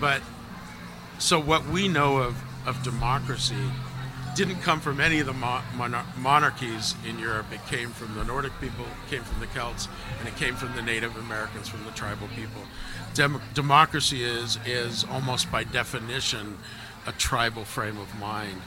[0.00, 0.22] But
[1.18, 2.36] so what we know of,
[2.66, 3.56] of democracy
[4.36, 5.60] didn't come from any of the mo-
[6.16, 7.46] monarchies in Europe.
[7.52, 10.74] It came from the Nordic people, it came from the Celts, and it came from
[10.76, 12.62] the Native Americans, from the tribal people.
[13.14, 16.56] Dem- democracy is is almost by definition
[17.06, 18.60] a tribal frame of mind.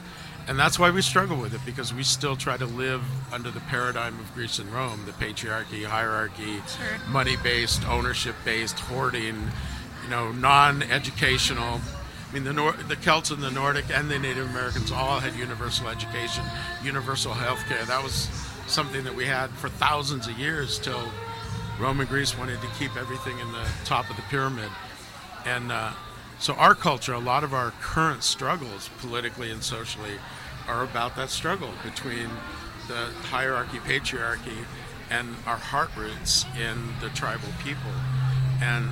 [0.46, 3.60] And that's why we struggle with it because we still try to live under the
[3.60, 6.98] paradigm of Greece and Rome, the patriarchy, hierarchy, Sure.
[7.08, 9.50] money-based, ownership-based, hoarding,
[10.04, 11.80] you know, non-educational.
[11.80, 15.34] I mean, the Nor- the Celts and the Nordic and the Native Americans all had
[15.34, 16.44] universal education,
[16.82, 17.84] universal health care.
[17.84, 18.28] That was
[18.66, 21.02] something that we had for thousands of years till
[21.78, 24.70] Rome and Greece wanted to keep everything in the top of the pyramid.
[25.44, 25.92] And uh,
[26.38, 30.18] so, our culture, a lot of our current struggles, politically and socially,
[30.66, 32.28] are about that struggle between
[32.88, 34.64] the hierarchy, patriarchy,
[35.10, 37.92] and our heart roots in the tribal people.
[38.60, 38.88] And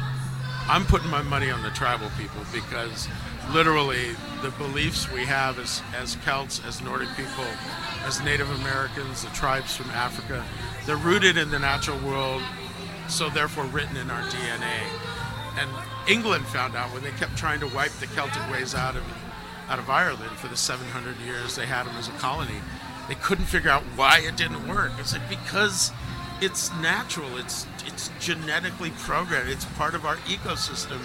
[0.68, 3.08] I'm putting my money on the tribal people because
[3.52, 4.10] literally
[4.42, 7.44] the beliefs we have as, as Celts, as Nordic people,
[8.04, 10.44] as Native Americans, the tribes from Africa,
[10.86, 12.42] they're rooted in the natural world,
[13.08, 14.80] so therefore written in our DNA.
[15.58, 15.68] And
[16.08, 19.02] England found out when they kept trying to wipe the Celtic ways out of
[19.68, 22.60] out of Ireland for the 700 years they had them as a colony.
[23.08, 24.92] They couldn't figure out why it didn't work.
[24.98, 25.92] It's like because
[26.42, 27.36] it's natural.
[27.38, 29.48] It's it's genetically programmed.
[29.48, 31.00] It's part of our ecosystem.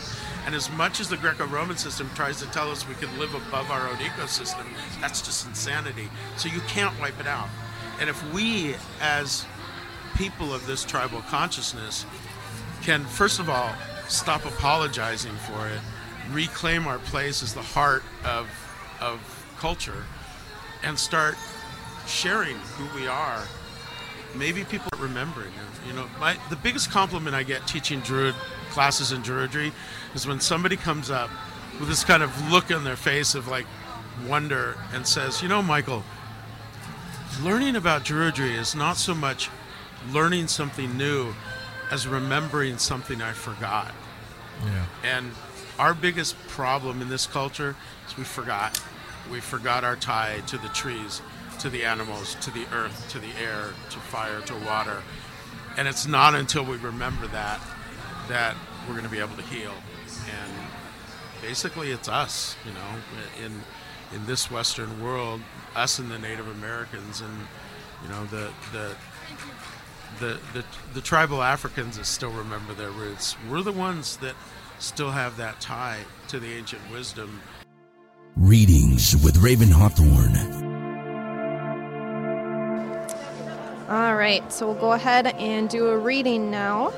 [0.46, 3.70] And as much as the Greco-Roman system tries to tell us we can live above
[3.70, 4.66] our own ecosystem,
[5.00, 6.10] that's just insanity.
[6.38, 7.50] So you can't wipe it out.
[8.00, 9.46] And if we, as
[10.16, 12.06] people of this tribal consciousness,
[12.82, 13.74] can first of all
[14.08, 15.80] stop apologizing for it,
[16.32, 18.48] reclaim our place as the heart of
[19.00, 19.20] of
[19.60, 20.04] culture,
[20.84, 21.36] and start
[22.08, 23.44] sharing who we are.
[24.38, 25.88] Maybe people aren't remembering it.
[25.88, 28.36] You know, my the biggest compliment I get teaching Druid
[28.72, 29.72] classes in Druidry
[30.14, 31.30] is when somebody comes up
[31.80, 33.66] with this kind of look on their face of like
[34.28, 36.04] wonder and says, "You know, Michael,
[37.42, 39.50] learning about Druidry is not so much
[40.12, 41.34] learning something new
[41.92, 43.92] as remembering something I forgot."
[44.66, 44.86] Yeah.
[45.04, 45.32] And
[45.80, 47.76] our biggest problem in this culture
[48.08, 48.82] is we forgot.
[49.32, 51.22] We forgot our tie to the trees,
[51.68, 55.04] to the animals, to the earth, to the air, to fire, to water.
[55.76, 57.60] And it's not until we remember that
[58.30, 58.56] that
[58.88, 59.74] we're going to be able to heal.
[60.28, 60.54] And
[61.42, 63.62] basically, it's us, you know, in
[64.16, 65.42] in this Western world,
[65.76, 67.38] us and the Native Americans, and
[68.02, 68.96] you know the the
[70.20, 73.36] the, the, the tribal Africans that still remember their roots.
[73.50, 74.36] We're the ones that
[74.80, 76.00] still have that tie
[76.30, 77.42] to the ancient wisdom.
[78.38, 80.67] Readings with Raven Hawthorne.
[83.90, 86.92] All right, so we'll go ahead and do a reading now.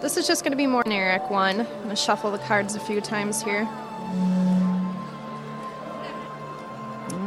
[0.00, 1.60] This is just going to be more generic one.
[1.60, 3.68] I'm going to shuffle the cards a few times here.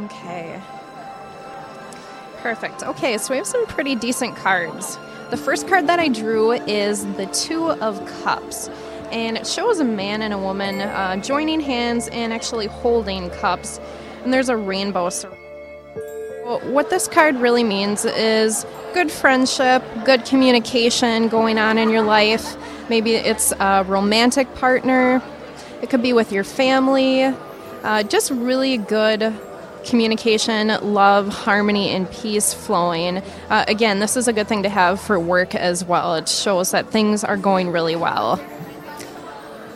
[0.04, 0.60] Okay.
[2.38, 2.82] Perfect.
[2.82, 4.98] Okay, so we have some pretty decent cards.
[5.30, 8.68] The first card that I drew is the Two of Cups,
[9.12, 13.78] and it shows a man and a woman uh, joining hands and actually holding cups,
[14.24, 15.47] and there's a rainbow sur- well,
[16.56, 22.56] what this card really means is good friendship, good communication going on in your life.
[22.88, 25.22] Maybe it's a romantic partner,
[25.82, 27.24] it could be with your family.
[27.82, 29.34] Uh, just really good
[29.84, 33.18] communication, love, harmony, and peace flowing.
[33.50, 36.14] Uh, again, this is a good thing to have for work as well.
[36.14, 38.40] It shows that things are going really well.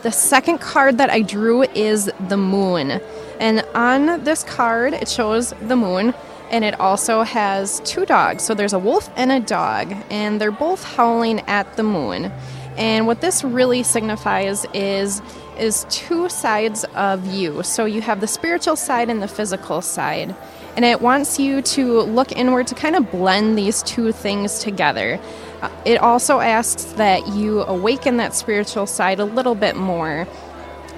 [0.01, 2.99] The second card that I drew is the moon.
[3.39, 6.13] And on this card, it shows the moon,
[6.53, 8.43] and it also has two dogs.
[8.43, 12.31] So there's a wolf and a dog, and they're both howling at the moon.
[12.77, 15.21] And what this really signifies is
[15.57, 17.61] is two sides of you.
[17.63, 20.35] So you have the spiritual side and the physical side.
[20.75, 25.19] And it wants you to look inward to kind of blend these two things together.
[25.61, 30.25] Uh, It also asks that you awaken that spiritual side a little bit more.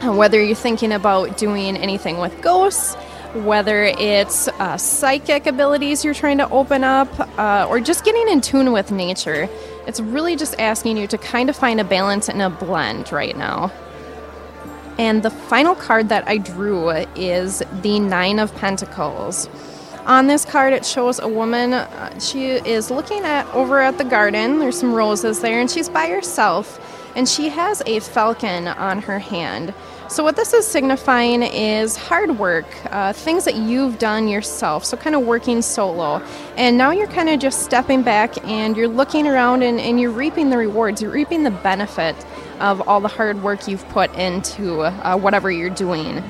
[0.02, 2.96] Whether you're thinking about doing anything with ghosts,
[3.44, 8.42] whether it's uh, psychic abilities you're trying to open up, uh, or just getting in
[8.42, 9.50] tune with nature,
[9.88, 13.38] it's really just asking you to kind of find a balance and a blend right
[13.38, 13.72] now.
[14.98, 19.50] And the final card that I drew is the Nine of Pentacles.
[20.06, 21.74] On this card, it shows a woman.
[21.74, 24.60] Uh, she is looking at over at the garden.
[24.60, 26.80] There's some roses there, and she's by herself.
[27.16, 29.74] And she has a falcon on her hand.
[30.08, 34.86] So, what this is signifying is hard work, uh, things that you've done yourself.
[34.86, 36.22] So, kind of working solo.
[36.58, 40.12] And now you're kind of just stepping back and you're looking around and, and you're
[40.12, 41.02] reaping the rewards.
[41.02, 42.16] You're reaping the benefit
[42.60, 46.24] of all the hard work you've put into uh, whatever you're doing.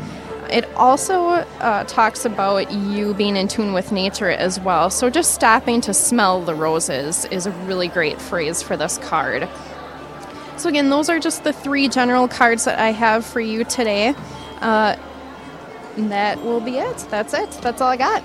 [0.50, 1.18] It also
[1.60, 4.90] uh, talks about you being in tune with nature as well.
[4.90, 9.50] So just stopping to smell the roses is a really great phrase for this card.
[10.58, 14.16] So, again, those are just the three general cards that I have for you today.
[14.62, 14.96] Uh,
[15.98, 16.98] and that will be it.
[17.10, 17.52] That's it.
[17.62, 18.24] That's all I got.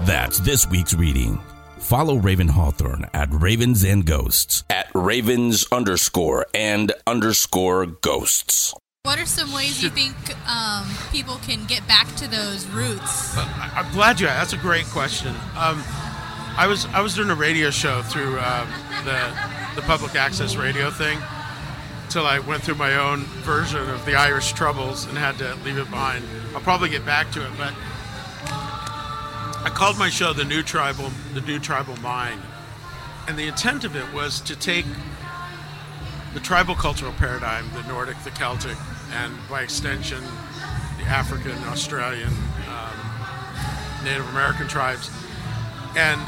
[0.00, 1.40] That's this week's reading.
[1.78, 8.72] Follow Raven Hawthorne at Ravens and Ghosts at Ravens underscore and underscore ghosts.
[9.02, 10.14] What are some ways you think
[10.48, 13.36] um, people can get back to those roots?
[13.36, 14.52] I- I'm glad you asked.
[14.52, 15.34] That's a great question.
[15.58, 15.84] Um,
[16.56, 18.68] I was I was doing a radio show through um,
[19.04, 19.36] the
[19.76, 21.18] the public access radio thing
[22.14, 25.78] till I went through my own version of the Irish Troubles and had to leave
[25.78, 26.24] it behind.
[26.54, 27.74] I'll probably get back to it, but
[29.64, 32.40] I called my show the New Tribal the New Tribal Mind,
[33.26, 34.86] and the intent of it was to take
[36.34, 38.76] the tribal cultural paradigm, the Nordic, the Celtic,
[39.10, 40.22] and by extension,
[40.98, 42.30] the African, Australian,
[42.68, 45.10] um, Native American tribes,
[45.96, 46.20] and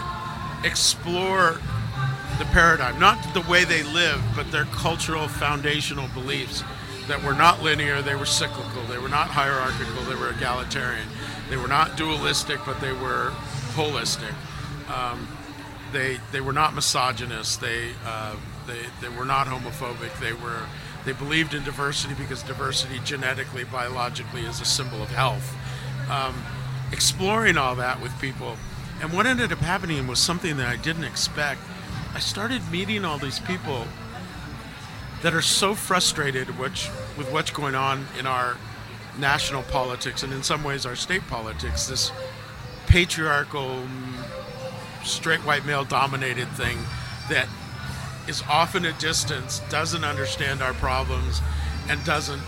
[0.64, 1.60] explore
[2.38, 6.62] the paradigm, not the way they live, but their cultural foundational beliefs
[7.08, 11.08] that were not linear, they were cyclical, they were not hierarchical, they were egalitarian,
[11.48, 13.30] they were not dualistic, but they were
[13.74, 14.34] holistic.
[14.90, 15.28] Um,
[15.92, 17.60] they they were not misogynist.
[17.60, 18.36] They uh,
[18.66, 20.18] they they were not homophobic.
[20.20, 20.66] They were
[21.04, 25.54] they believed in diversity because diversity genetically, biologically, is a symbol of health.
[26.10, 26.34] Um,
[26.92, 28.56] exploring all that with people,
[29.00, 31.60] and what ended up happening was something that I didn't expect.
[32.16, 33.86] I started meeting all these people
[35.20, 38.56] that are so frustrated which, with what's going on in our
[39.18, 41.88] national politics and in some ways our state politics.
[41.88, 42.10] This
[42.86, 46.78] patriarchal mm, straight white male dominated thing
[47.28, 47.48] that
[48.26, 51.42] is often at distance, doesn't understand our problems,
[51.90, 52.40] and doesn't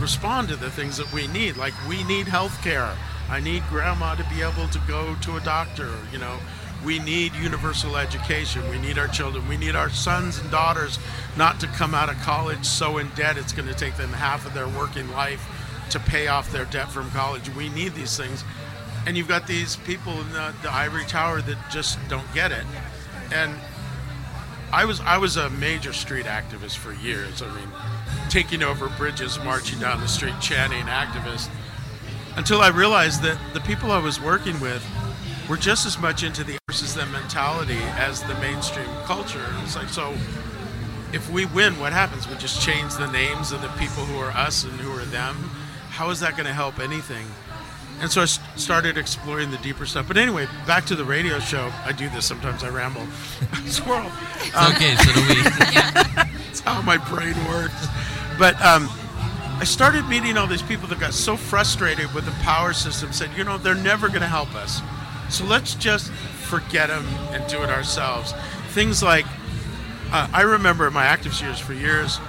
[0.00, 1.56] respond to the things that we need.
[1.56, 2.96] Like we need health care.
[3.30, 6.40] I need grandma to be able to go to a doctor, you know.
[6.84, 8.68] We need universal education.
[8.68, 9.48] We need our children.
[9.48, 10.98] We need our sons and daughters
[11.36, 14.46] not to come out of college so in debt it's going to take them half
[14.46, 15.44] of their working life
[15.90, 17.48] to pay off their debt from college.
[17.54, 18.44] We need these things
[19.06, 22.64] and you've got these people in the, the ivory tower that just don't get it
[23.32, 23.54] and
[24.72, 27.68] i was i was a major street activist for years i mean
[28.28, 31.48] taking over bridges marching down the street chanting activist
[32.36, 34.84] until i realized that the people i was working with
[35.48, 39.88] were just as much into the versus them mentality as the mainstream culture it's like
[39.88, 40.14] so
[41.12, 44.30] if we win what happens we just change the names of the people who are
[44.30, 45.34] us and who are them
[45.90, 47.26] how is that going to help anything
[48.00, 50.08] and so I started exploring the deeper stuff.
[50.08, 51.72] But anyway, back to the radio show.
[51.84, 52.64] I do this sometimes.
[52.64, 53.06] I ramble.
[53.66, 54.10] Squirrel.
[54.40, 55.42] It's okay, so do we.
[56.14, 57.86] That's how my brain works.
[58.38, 58.88] But um,
[59.58, 63.12] I started meeting all these people that got so frustrated with the power system.
[63.12, 64.80] Said, you know, they're never going to help us.
[65.30, 68.32] So let's just forget them and do it ourselves.
[68.68, 69.26] Things like
[70.12, 72.20] uh, I remember in my active years for years,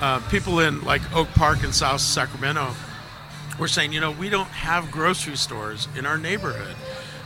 [0.00, 2.74] uh, people in like Oak Park in South Sacramento
[3.58, 6.74] were saying, you know, we don't have grocery stores in our neighborhood.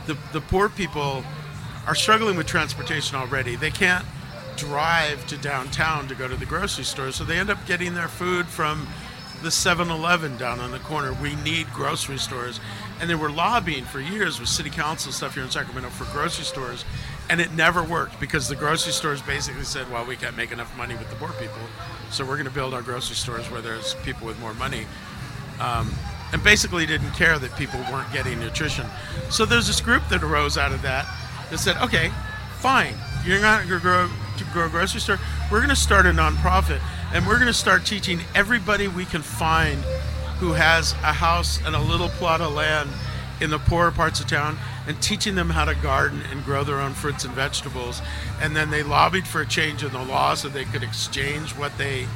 [0.05, 1.23] The, the poor people
[1.87, 3.55] are struggling with transportation already.
[3.55, 4.05] They can't
[4.57, 8.07] drive to downtown to go to the grocery store, so they end up getting their
[8.07, 8.87] food from
[9.43, 11.13] the 7 Eleven down on the corner.
[11.13, 12.59] We need grocery stores.
[12.99, 16.45] And they were lobbying for years with city council stuff here in Sacramento for grocery
[16.45, 16.85] stores,
[17.29, 20.75] and it never worked because the grocery stores basically said, well, we can't make enough
[20.77, 21.61] money with the poor people.
[22.09, 24.85] So we're going to build our grocery stores where there's people with more money.
[25.59, 25.93] Um,
[26.33, 28.85] and basically didn't care that people weren't getting nutrition.
[29.29, 31.05] So there's this group that arose out of that
[31.49, 32.11] that said, okay,
[32.57, 32.93] fine,
[33.25, 35.19] you're not going to grow, to grow a grocery store.
[35.51, 36.81] We're going to start a nonprofit
[37.13, 39.81] and we're going to start teaching everybody we can find
[40.39, 42.89] who has a house and a little plot of land
[43.41, 44.57] in the poorer parts of town
[44.87, 48.01] and teaching them how to garden and grow their own fruits and vegetables.
[48.41, 51.77] And then they lobbied for a change in the law so they could exchange what
[51.77, 52.07] they,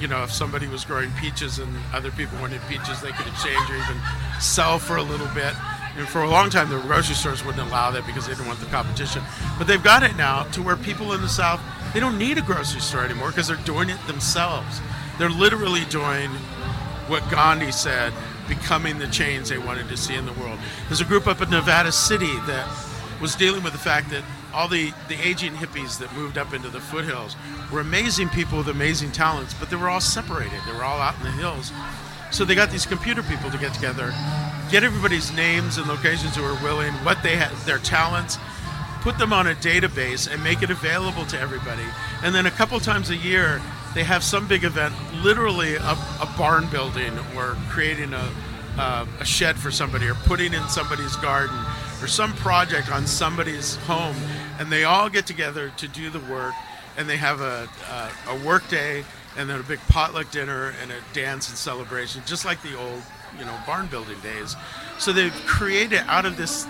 [0.00, 3.70] you know, if somebody was growing peaches and other people wanted peaches, they could exchange
[3.70, 3.96] or even
[4.40, 5.54] sell for a little bit.
[5.96, 8.60] And for a long time, the grocery stores wouldn't allow that because they didn't want
[8.60, 9.22] the competition.
[9.56, 11.60] But they've got it now to where people in the South,
[11.94, 14.80] they don't need a grocery store anymore because they're doing it themselves.
[15.18, 16.30] They're literally doing
[17.08, 18.12] what Gandhi said,
[18.48, 20.58] becoming the change they wanted to see in the world.
[20.88, 22.68] There's a group up in Nevada City that
[23.20, 26.68] was dealing with the fact that all the, the aging hippies that moved up into
[26.68, 27.36] the foothills
[27.72, 30.58] were amazing people with amazing talents, but they were all separated.
[30.66, 31.72] They were all out in the hills.
[32.30, 34.12] So they got these computer people to get together,
[34.70, 38.38] get everybody's names and locations who are willing, what they had, their talents,
[39.00, 41.84] put them on a database and make it available to everybody.
[42.22, 43.62] And then a couple times a year,
[43.96, 44.94] they have some big event,
[45.24, 48.30] literally a, a barn building or creating a,
[48.76, 51.58] uh, a shed for somebody or putting in somebody's garden
[52.02, 54.14] or some project on somebody's home.
[54.58, 56.52] And they all get together to do the work
[56.98, 59.02] and they have a, a, a work day
[59.38, 63.00] and then a big potluck dinner and a dance and celebration, just like the old,
[63.38, 64.56] you know, barn building days.
[64.98, 66.66] So they've created out of this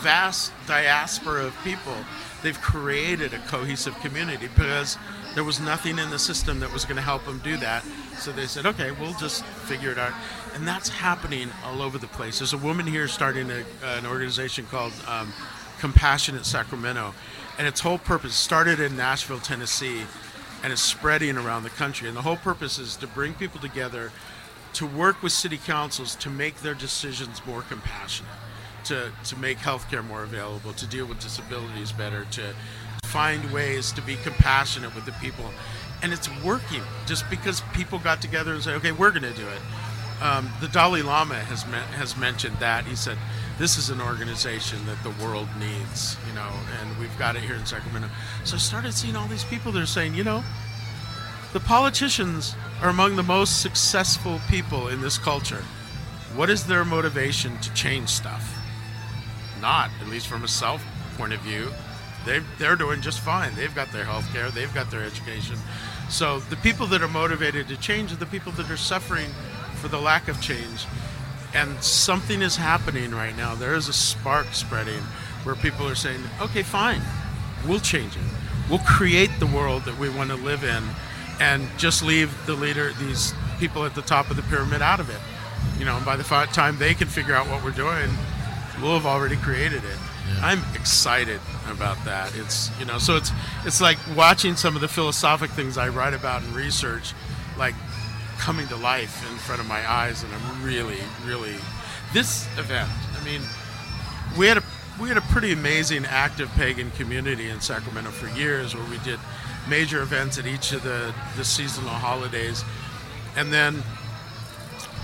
[0.00, 1.96] vast diaspora of people,
[2.44, 4.96] they've created a cohesive community because
[5.38, 7.84] there was nothing in the system that was going to help them do that.
[8.18, 10.12] So they said, okay, we'll just figure it out.
[10.56, 12.40] And that's happening all over the place.
[12.40, 15.32] There's a woman here starting a, an organization called um,
[15.78, 17.14] Compassionate Sacramento.
[17.56, 20.02] And its whole purpose started in Nashville, Tennessee,
[20.64, 22.08] and is spreading around the country.
[22.08, 24.10] And the whole purpose is to bring people together
[24.72, 28.32] to work with city councils to make their decisions more compassionate,
[28.86, 32.56] to, to make healthcare more available, to deal with disabilities better, to
[33.08, 35.50] find ways to be compassionate with the people.
[36.02, 39.46] And it's working just because people got together and said, okay, we're going to do
[39.48, 40.22] it.
[40.22, 42.84] Um, the Dalai Lama has me- has mentioned that.
[42.84, 43.16] He said,
[43.58, 46.50] this is an organization that the world needs, you know,
[46.80, 48.08] and we've got it here in Sacramento.
[48.44, 50.42] So I started seeing all these people that are saying, you know,
[51.52, 55.64] the politicians are among the most successful people in this culture.
[56.34, 58.54] What is their motivation to change stuff?
[59.60, 60.84] Not, at least from a self
[61.16, 61.70] point of view.
[62.24, 63.54] They they're doing just fine.
[63.54, 65.56] They've got their health care, they've got their education.
[66.08, 69.30] So the people that are motivated to change are the people that are suffering
[69.76, 70.86] for the lack of change.
[71.54, 73.54] And something is happening right now.
[73.54, 75.02] There is a spark spreading
[75.44, 77.00] where people are saying, okay, fine,
[77.66, 78.22] we'll change it.
[78.68, 80.82] We'll create the world that we want to live in
[81.40, 85.08] and just leave the leader, these people at the top of the pyramid out of
[85.08, 85.20] it.
[85.78, 88.10] You know, and by the time they can figure out what we're doing,
[88.82, 89.98] we'll have already created it.
[90.40, 92.34] I'm excited about that.
[92.36, 93.30] It's you know, so it's
[93.64, 97.12] it's like watching some of the philosophic things I write about and research,
[97.56, 97.74] like
[98.38, 101.56] coming to life in front of my eyes, and I'm really, really
[102.12, 102.88] this event.
[103.20, 103.42] I mean,
[104.38, 104.62] we had a
[105.00, 109.18] we had a pretty amazing active pagan community in Sacramento for years, where we did
[109.68, 112.64] major events at each of the the seasonal holidays,
[113.36, 113.82] and then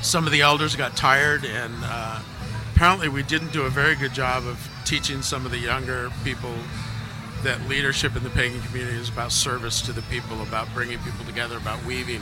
[0.03, 2.21] some of the elders got tired, and uh,
[2.75, 6.55] apparently we didn't do a very good job of teaching some of the younger people
[7.43, 11.25] that leadership in the pagan community is about service to the people, about bringing people
[11.27, 12.21] together, about weaving.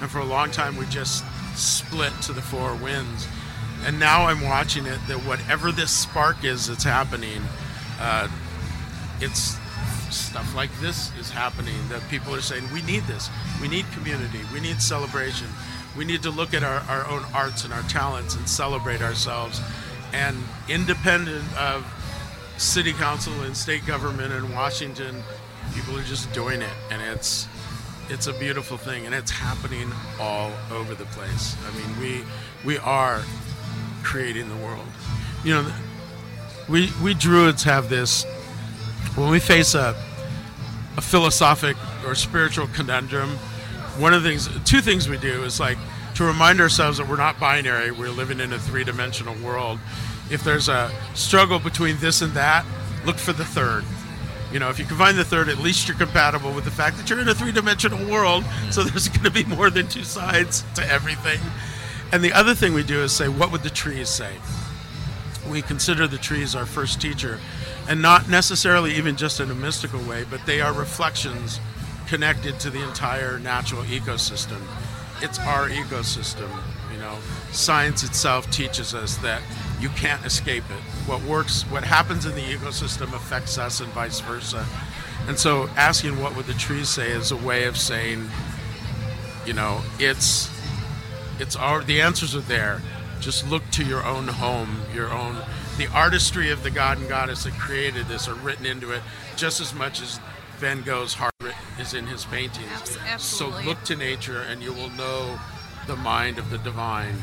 [0.00, 3.26] And for a long time, we just split to the four winds.
[3.84, 7.42] And now I'm watching it that whatever this spark is that's happening,
[7.98, 8.28] uh,
[9.20, 9.58] it's
[10.14, 13.28] stuff like this is happening that people are saying, we need this.
[13.60, 14.40] We need community.
[14.52, 15.48] We need celebration.
[15.96, 19.60] We need to look at our, our own arts and our talents and celebrate ourselves.
[20.12, 20.36] And
[20.68, 21.84] independent of
[22.60, 25.22] city council and state government in Washington,
[25.74, 26.72] people are just doing it.
[26.90, 27.48] And it's
[28.08, 29.90] it's a beautiful thing and it's happening
[30.20, 31.56] all over the place.
[31.66, 32.24] I mean, we
[32.64, 33.22] we are
[34.02, 34.86] creating the world.
[35.42, 35.72] You know,
[36.68, 38.24] we we druids have this
[39.16, 39.96] when we face a
[40.96, 43.30] a philosophic or spiritual conundrum,
[43.98, 45.78] one of the things two things we do is like
[46.16, 49.78] to remind ourselves that we're not binary, we're living in a three-dimensional world.
[50.30, 52.64] If there's a struggle between this and that,
[53.04, 53.84] look for the third.
[54.52, 56.96] You know, if you can find the third, at least you're compatible with the fact
[56.96, 58.44] that you're in a three dimensional world.
[58.70, 61.40] So there's going to be more than two sides to everything.
[62.12, 64.34] And the other thing we do is say, what would the trees say?
[65.48, 67.38] We consider the trees our first teacher,
[67.88, 71.60] and not necessarily even just in a mystical way, but they are reflections
[72.06, 74.60] connected to the entire natural ecosystem.
[75.22, 76.50] It's our ecosystem.
[76.92, 77.18] You know,
[77.52, 79.42] science itself teaches us that
[79.80, 80.82] you can't escape it.
[81.08, 84.64] What works, what happens in the ecosystem affects us, and vice versa.
[85.26, 88.28] And so, asking what would the trees say is a way of saying,
[89.46, 90.50] you know, it's
[91.38, 92.82] it's our the answers are there.
[93.20, 95.36] Just look to your own home, your own
[95.78, 99.00] the artistry of the god and goddess that created this are written into it
[99.36, 100.20] just as much as
[100.58, 101.32] Van Gogh's heart
[101.78, 102.98] is in his paintings.
[103.08, 105.38] Abs- So look to nature and you will know
[105.86, 107.22] the mind of the divine.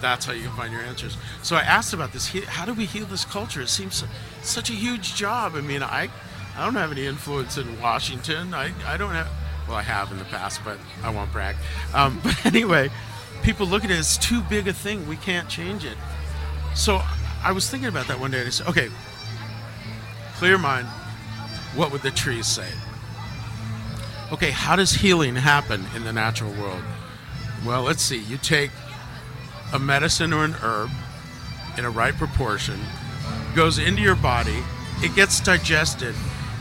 [0.00, 1.16] That's how you can find your answers.
[1.42, 2.28] So I asked about this.
[2.28, 3.60] How do we heal this culture?
[3.60, 4.04] It seems
[4.42, 5.54] such a huge job.
[5.54, 6.08] I mean, I,
[6.56, 8.54] I don't have any influence in Washington.
[8.54, 9.28] I, I don't have,
[9.68, 11.56] well, I have in the past, but I won't brag.
[11.94, 12.90] Um, but anyway,
[13.42, 15.08] people look at it as too big a thing.
[15.08, 15.96] We can't change it.
[16.74, 17.00] So
[17.42, 18.88] I was thinking about that one day and I said, okay,
[20.36, 20.86] clear mind.
[21.74, 22.68] What would the trees say?
[24.32, 26.82] Okay, how does healing happen in the natural world?
[27.64, 28.18] Well, let's see.
[28.18, 28.70] You take
[29.76, 30.88] a medicine or an herb
[31.76, 32.80] in a right proportion,
[33.54, 34.64] goes into your body,
[35.02, 36.14] it gets digested,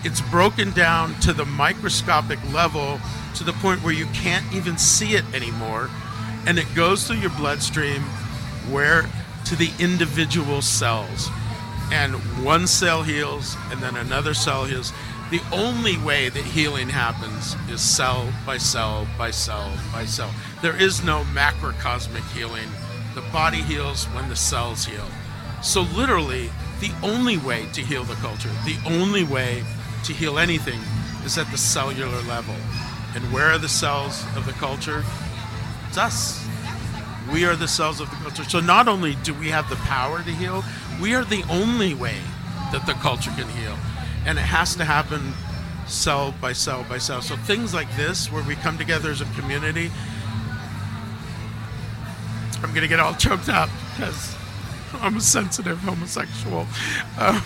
[0.03, 2.99] it's broken down to the microscopic level
[3.33, 5.89] to the point where you can't even see it anymore,
[6.45, 8.01] and it goes through your bloodstream
[8.69, 9.05] where
[9.45, 11.29] to the individual cells.
[11.93, 14.91] And one cell heals, and then another cell heals.
[15.31, 20.33] The only way that healing happens is cell by cell by cell by cell.
[20.61, 22.67] There is no macrocosmic healing.
[23.15, 25.07] The body heals when the cells heal.
[25.63, 29.63] So, literally, the only way to heal the culture, the only way
[30.03, 30.79] to heal anything
[31.23, 32.55] is at the cellular level.
[33.15, 35.03] And where are the cells of the culture?
[35.87, 36.45] It's us.
[37.31, 38.43] We are the cells of the culture.
[38.43, 40.63] So not only do we have the power to heal,
[41.01, 42.19] we are the only way
[42.71, 43.77] that the culture can heal.
[44.25, 45.33] And it has to happen
[45.87, 47.21] cell by cell by cell.
[47.21, 49.91] So things like this, where we come together as a community,
[52.65, 54.35] I'm going to get all choked up because
[54.95, 56.65] I'm a sensitive homosexual.
[57.19, 57.43] Um,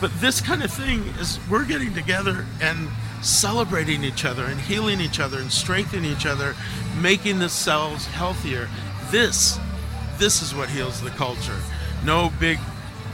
[0.00, 2.88] but this kind of thing is we're getting together and
[3.20, 6.54] celebrating each other and healing each other and strengthening each other,
[6.98, 8.70] making the cells healthier.
[9.10, 9.58] This,
[10.16, 11.60] this is what heals the culture.
[12.02, 12.58] No big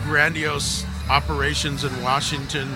[0.05, 2.68] grandiose operations in Washington,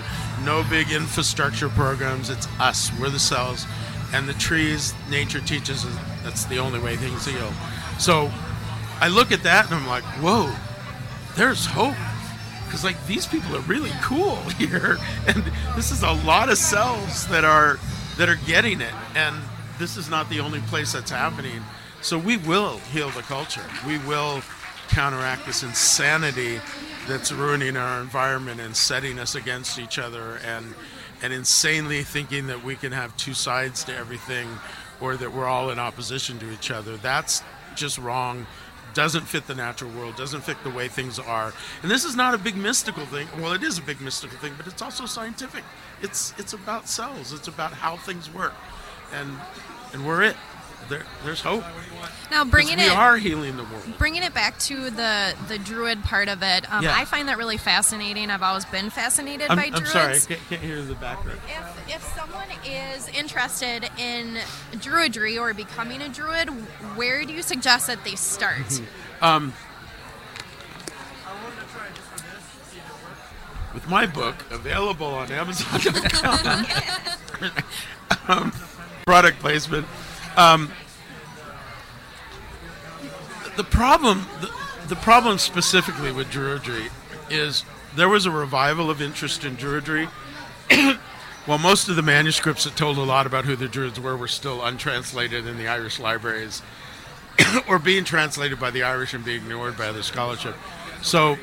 [0.43, 2.29] no big infrastructure programs.
[2.29, 2.91] It's us.
[2.99, 3.65] We're the cells.
[4.13, 7.53] And the trees, nature teaches us that's the only way things heal.
[7.99, 8.29] So
[9.01, 10.53] I look at that and I'm like, whoa,
[11.35, 11.95] there's hope.
[12.65, 14.97] Because like these people are really cool here.
[15.27, 15.43] And
[15.75, 17.79] this is a lot of cells that are
[18.17, 18.93] that are getting it.
[19.15, 19.35] And
[19.77, 21.61] this is not the only place that's happening.
[22.01, 23.63] So we will heal the culture.
[23.87, 24.41] We will
[24.89, 26.59] counteract this insanity
[27.07, 30.73] that's ruining our environment and setting us against each other and
[31.21, 34.47] and insanely thinking that we can have two sides to everything
[35.01, 36.97] or that we're all in opposition to each other.
[36.97, 37.43] That's
[37.75, 38.45] just wrong
[38.99, 41.53] doesn't fit the natural world, doesn't fit the way things are.
[41.81, 43.29] And this is not a big mystical thing.
[43.37, 45.63] Well, it is a big mystical thing, but it's also scientific.
[46.01, 47.31] It's it's about cells.
[47.31, 48.53] It's about how things work,
[49.13, 49.37] and
[49.93, 50.35] and we're it.
[50.89, 51.63] There, there's hope.
[52.31, 53.83] Now bringing we it are healing the world.
[53.97, 56.95] bringing it back to the the druid part of it, um, Yeah.
[56.95, 58.29] I find that really fascinating.
[58.31, 59.91] I've always been fascinated I'm, by I'm druids.
[59.91, 61.39] sorry, I can't, can't hear the background.
[61.47, 64.37] If, if someone is interested in
[64.73, 66.49] druidry or becoming a druid,
[66.95, 68.81] where do you suggest that they start?
[69.21, 69.53] I wanted
[71.59, 76.65] to try this with my book available on Amazon.com,
[78.27, 78.51] um,
[79.05, 79.85] product placement.
[80.39, 80.71] Um,
[83.57, 84.49] the problem, the,
[84.87, 86.89] the problem specifically with Druidry
[87.29, 90.05] is there was a revival of interest in Druidry.
[91.45, 94.29] While most of the manuscripts that told a lot about who the Druids were were
[94.29, 96.61] still untranslated in the Irish libraries,
[97.67, 100.55] or being translated by the Irish and being ignored by other scholarship.
[101.01, 101.37] So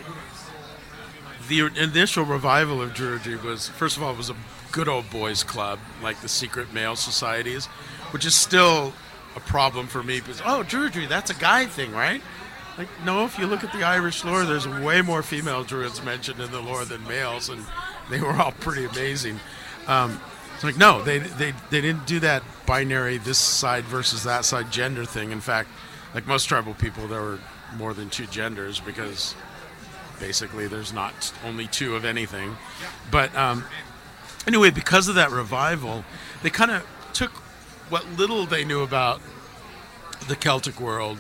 [1.49, 4.36] the initial revival of Druidry was, first of all, it was a
[4.72, 7.68] good old boys club, like the secret male societies,
[8.16, 8.94] which is still
[9.36, 12.22] a problem for me because, oh, Druidry, that's a guy thing, right?
[12.78, 16.40] Like, no, if you look at the Irish lore, there's way more female druids mentioned
[16.40, 17.62] in the lore than males, and
[18.08, 19.38] they were all pretty amazing.
[19.86, 20.18] Um,
[20.54, 24.72] it's like, no, they, they, they didn't do that binary, this side versus that side
[24.72, 25.30] gender thing.
[25.30, 25.68] In fact,
[26.14, 27.38] like most tribal people, there were
[27.76, 29.34] more than two genders because
[30.20, 32.56] basically there's not only two of anything
[33.10, 33.62] but um,
[34.46, 36.02] anyway because of that revival
[36.42, 37.42] they kind of took
[37.89, 39.20] what little they knew about
[40.28, 41.18] the celtic world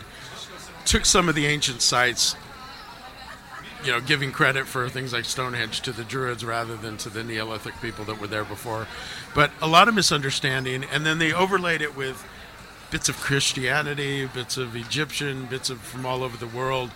[0.84, 2.36] took some of the ancient sites
[3.84, 7.22] you know, giving credit for things like Stonehenge to the Druids rather than to the
[7.22, 8.88] Neolithic people that were there before.
[9.32, 12.26] But a lot of misunderstanding, and then they overlaid it with
[12.90, 16.90] bits of Christianity, bits of Egyptian, bits of from all over the world,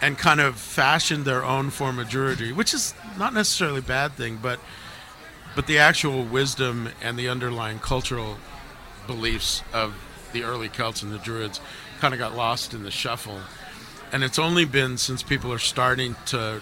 [0.00, 4.12] and kind of fashioned their own form of Druidry, which is not necessarily a bad
[4.12, 4.60] thing, but
[5.56, 8.38] but the actual wisdom and the underlying cultural
[9.06, 9.94] beliefs of
[10.32, 11.60] the early Celts and the Druids
[12.00, 13.40] kind of got lost in the shuffle.
[14.12, 16.60] And it's only been since people are starting to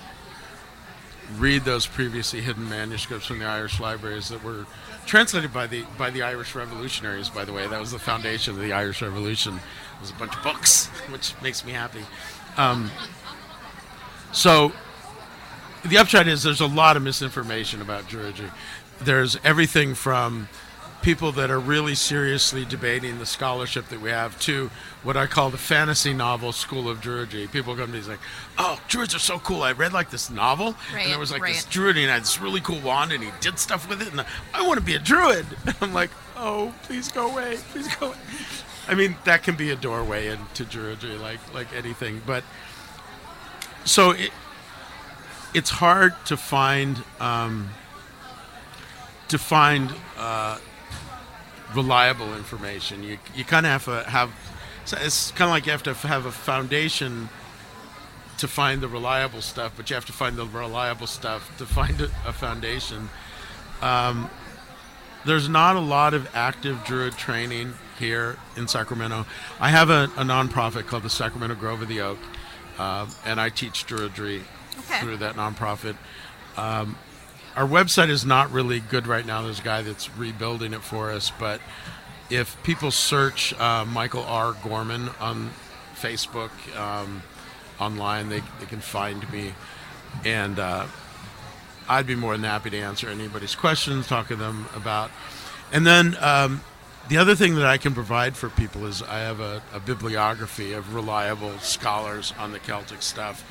[1.39, 4.67] read those previously hidden manuscripts from the Irish libraries that were
[5.07, 7.29] translated by the by the Irish revolutionaries.
[7.29, 9.57] By the way, that was the foundation of the Irish Revolution.
[9.57, 12.05] It was a bunch of books, which makes me happy.
[12.57, 12.91] Um,
[14.33, 14.73] so
[15.85, 18.51] the upshot is there's a lot of misinformation about Druidry.
[19.01, 20.49] There's everything from
[21.03, 24.71] people that are really seriously debating the scholarship that we have to
[25.03, 27.51] what I call the fantasy novel school of Druidry.
[27.51, 28.17] People come to me and say,
[28.57, 29.63] "Oh, Druids are so cool!
[29.63, 31.65] I read like this novel, Right, and there was like this.
[31.65, 34.25] Druid, and he had this really cool wand, and he did stuff with it, and
[34.55, 35.47] I want to be a Druid."
[35.81, 37.59] I'm like, "Oh, please go away!
[37.73, 38.17] Please go away!"
[38.89, 42.45] I mean, that can be a doorway into Druidry, like like anything, but
[43.85, 44.31] so it,
[45.53, 47.71] it's hard to find um,
[49.29, 50.59] to find uh,
[51.75, 53.03] reliable information.
[53.03, 54.31] You you kind of have to have.
[54.85, 57.29] so It's kind of like you have to have a foundation
[58.39, 62.01] to find the reliable stuff, but you have to find the reliable stuff to find
[62.01, 63.09] a, a foundation.
[63.81, 64.31] Um,
[65.25, 69.25] there's not a lot of active Druid training here in Sacramento.
[69.61, 72.19] I have a, a nonprofit called the Sacramento Grove of the Oak,
[72.79, 74.43] uh, and I teach Druidry
[74.79, 75.01] Okay.
[75.01, 75.95] through that nonprofit.
[76.57, 76.97] Um,
[77.57, 79.43] our website is not really good right now.
[79.43, 81.61] There's a guy that's rebuilding it for us, but
[82.31, 84.55] if people search uh, Michael R.
[84.65, 85.51] Gorman on
[85.95, 87.23] Facebook, um,
[87.79, 89.53] online, they, they can find me.
[90.25, 90.87] And uh,
[91.89, 95.11] I'd be more than happy to answer anybody's questions, talk to them about.
[95.73, 96.63] And then um,
[97.09, 100.73] the other thing that I can provide for people is I have a, a bibliography
[100.73, 103.45] of reliable scholars on the Celtic stuff.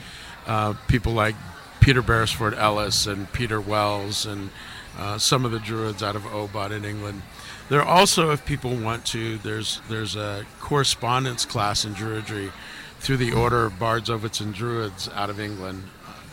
[0.47, 1.35] Uh, people like
[1.81, 4.51] Peter Beresford Ellis and Peter Wells and
[4.97, 7.23] uh, some of the Druids out of OBOD in England.
[7.69, 12.51] There also, if people want to, there's there's a correspondence class in Druidry
[12.99, 15.83] through the Order of Bards, Ovates, and Druids out of England,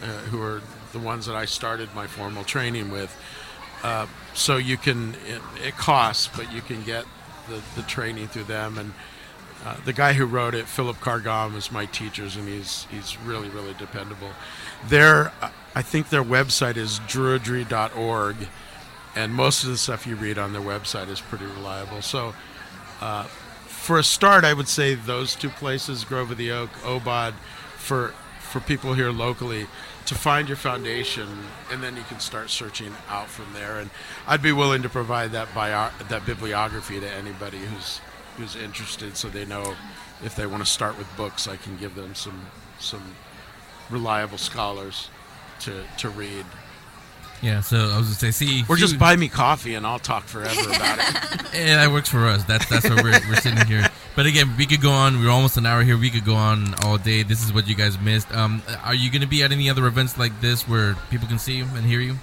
[0.03, 0.61] uh, who are
[0.93, 3.17] the ones that I started my formal training with.
[3.83, 7.05] Uh, so you can, it, it costs, but you can get
[7.49, 8.77] the, the training through them.
[8.77, 8.93] And
[9.65, 13.49] uh, the guy who wrote it, Philip Carr-Gomm, is my teachers, and he's he's really
[13.49, 14.31] really dependable.
[14.87, 15.33] Their,
[15.75, 18.37] I think their website is druidry.org,
[19.17, 22.03] and most of the stuff you read on their website is pretty reliable.
[22.03, 22.35] So,
[23.01, 27.35] uh, for a start, I would say those two places, Grove of the Oak, OBOD,
[27.77, 29.67] for for people here locally
[30.07, 31.29] to find your foundation,
[31.71, 33.79] and then you can start searching out from there.
[33.79, 33.91] And
[34.27, 38.01] I'd be willing to provide that bio, that bibliography to anybody who's
[38.37, 39.75] who's interested, so they know
[40.25, 42.47] if they want to start with books, I can give them some
[42.79, 43.17] some
[43.91, 45.09] reliable scholars
[45.61, 46.45] to to read.
[47.41, 50.01] Yeah, so I was gonna say, see, Or just you- buy me coffee and I'll
[50.01, 51.43] talk forever about it.
[51.55, 52.45] Yeah, that works for us.
[52.45, 53.89] That's that's why we're, we're sitting here.
[54.15, 55.21] But again, we could go on.
[55.21, 55.97] We're almost an hour here.
[55.97, 57.23] We could go on all day.
[57.23, 58.31] This is what you guys missed.
[58.33, 61.39] Um, are you going to be at any other events like this where people can
[61.39, 62.17] see you and hear you?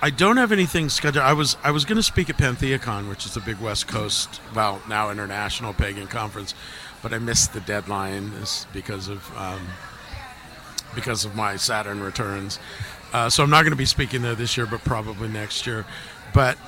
[0.00, 1.24] I don't have anything scheduled.
[1.24, 4.40] I was I was going to speak at PantheaCon, which is a big West Coast,
[4.54, 6.54] well, now international pagan conference,
[7.02, 8.30] but I missed the deadline
[8.72, 9.60] because of um,
[10.94, 12.58] because of my Saturn returns.
[13.12, 15.86] Uh, so I'm not going to be speaking there this year, but probably next year.
[16.34, 16.58] But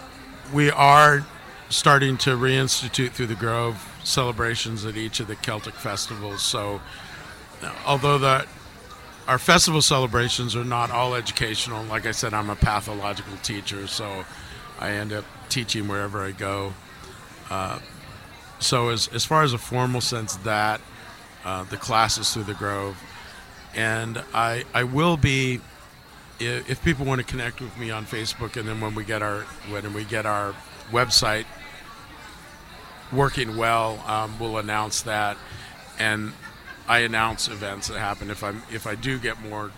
[0.52, 1.24] we are
[1.68, 6.42] starting to reinstitute through the Grove celebrations at each of the Celtic festivals.
[6.42, 6.80] So
[7.86, 8.46] although the
[9.28, 11.84] our festival celebrations are not all educational.
[11.84, 14.24] Like I said, I'm a pathological teacher, so
[14.80, 16.74] I end up teaching wherever I go.
[17.48, 17.78] Uh,
[18.58, 20.80] so as as far as a formal sense, that
[21.44, 22.96] uh, the classes through the Grove,
[23.74, 25.60] and I I will be
[26.40, 29.42] if, people want to connect with me on Facebook, and then when we get our
[29.68, 30.54] when we get our
[30.90, 31.44] website
[33.12, 35.36] working well, um, we'll announce that,
[35.98, 36.32] and
[36.88, 39.70] I announce events that happen if I'm if I do get more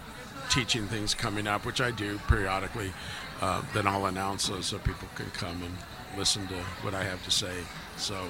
[0.51, 2.93] teaching things coming up, which I do periodically.
[3.40, 5.74] Uh, then I'll announce those so people can come and
[6.16, 7.53] listen to what I have to say.
[7.97, 8.28] So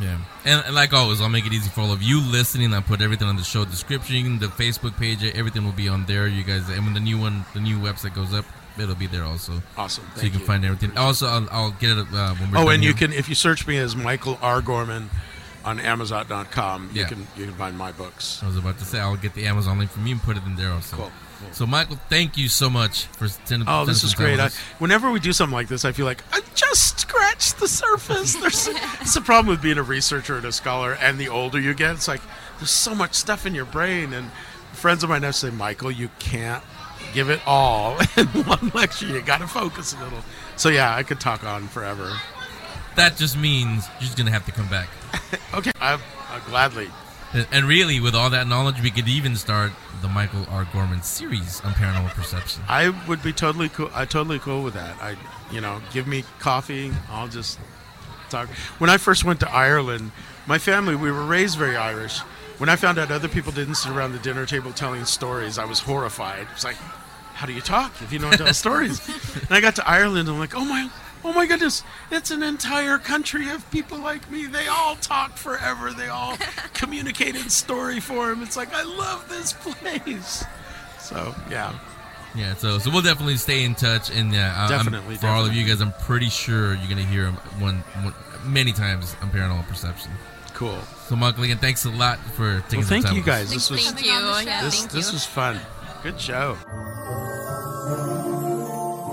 [0.00, 2.74] Yeah, and, and like always, I'll make it easy for all of you listening.
[2.74, 6.26] I'll put everything on the show description, the Facebook page, everything will be on there.
[6.26, 8.44] You guys, and when the new one, the new website goes up,
[8.78, 9.62] it'll be there also.
[9.76, 10.04] awesome!
[10.16, 10.96] so you can find everything.
[10.98, 13.66] Also, I'll, I'll get it uh, when we're Oh, and you can if you search
[13.68, 14.60] me as Michael R.
[14.60, 15.10] Gorman,
[15.64, 17.02] on Amazon.com, Yeah.
[17.02, 18.40] you can you can find my books.
[18.42, 20.42] I was about to say I'll get the Amazon link from you and put it
[20.44, 20.96] in there also.
[20.96, 21.12] Cool.
[21.52, 23.68] So Michael, thank you so much for sending.
[23.68, 24.40] Oh, this is great!
[24.40, 28.34] I, whenever we do something like this, I feel like I just scratched the surface.
[28.40, 28.68] There's
[29.00, 30.94] it's the problem with being a researcher and a scholar.
[30.94, 32.20] And the older you get, it's like
[32.58, 34.12] there's so much stuff in your brain.
[34.12, 34.30] And
[34.72, 36.62] friends of mine have say, Michael, you can't
[37.12, 39.06] give it all in one lecture.
[39.06, 40.20] You got to focus a little.
[40.56, 42.12] So yeah, I could talk on forever.
[42.96, 44.88] that just means you're just gonna have to come back.
[45.54, 46.88] Okay, I, I gladly.
[47.34, 50.66] And- And really, with all that knowledge, we could even start the Michael R.
[50.72, 52.62] Gorman series on paranormal perception.
[52.68, 53.90] I would be totally cool.
[53.94, 54.94] I totally cool with that.
[55.02, 55.16] I,
[55.50, 56.92] you know, give me coffee.
[57.10, 57.58] I'll just
[58.30, 58.48] talk.
[58.78, 60.12] When I first went to Ireland,
[60.46, 62.18] my family we were raised very Irish.
[62.58, 65.64] When I found out other people didn't sit around the dinner table telling stories, I
[65.64, 66.46] was horrified.
[66.52, 66.76] It's like,
[67.34, 69.00] how do you talk if you don't tell stories?
[69.42, 70.88] And I got to Ireland, and I'm like, oh my,
[71.24, 74.46] oh my goodness, it's an entire country of people like me.
[74.46, 75.92] They all talk forever.
[75.92, 76.36] They all
[76.74, 78.42] communicate in story form.
[78.42, 80.44] It's like I love this place.
[81.00, 81.78] So yeah.
[82.36, 85.44] Yeah, so so we'll definitely stay in touch, and uh, I- I'm- Definitely, for all
[85.46, 88.12] of you guys, I'm pretty sure you're gonna hear him one, one
[88.44, 90.10] many times on paranormal perception.
[90.52, 90.80] Cool.
[91.06, 93.50] So Michael, again, thanks a lot for taking Well, some thank time you guys.
[93.52, 95.60] This Thanks was for coming on the this Thank this was fun.
[96.02, 96.56] Good show.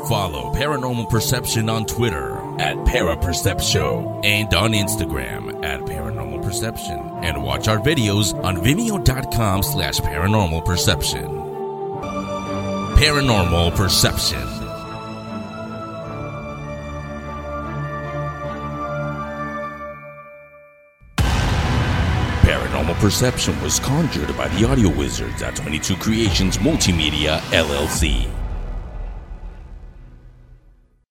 [0.07, 6.99] Follow Paranormal Perception on Twitter at Paraperception and on Instagram at Paranormal Perception.
[7.21, 11.27] And watch our videos on Vimeo.com slash Paranormal Perception.
[12.97, 14.47] Paranormal Perception.
[22.41, 28.40] Paranormal Perception was conjured by the audio wizards at 22 Creations Multimedia LLC.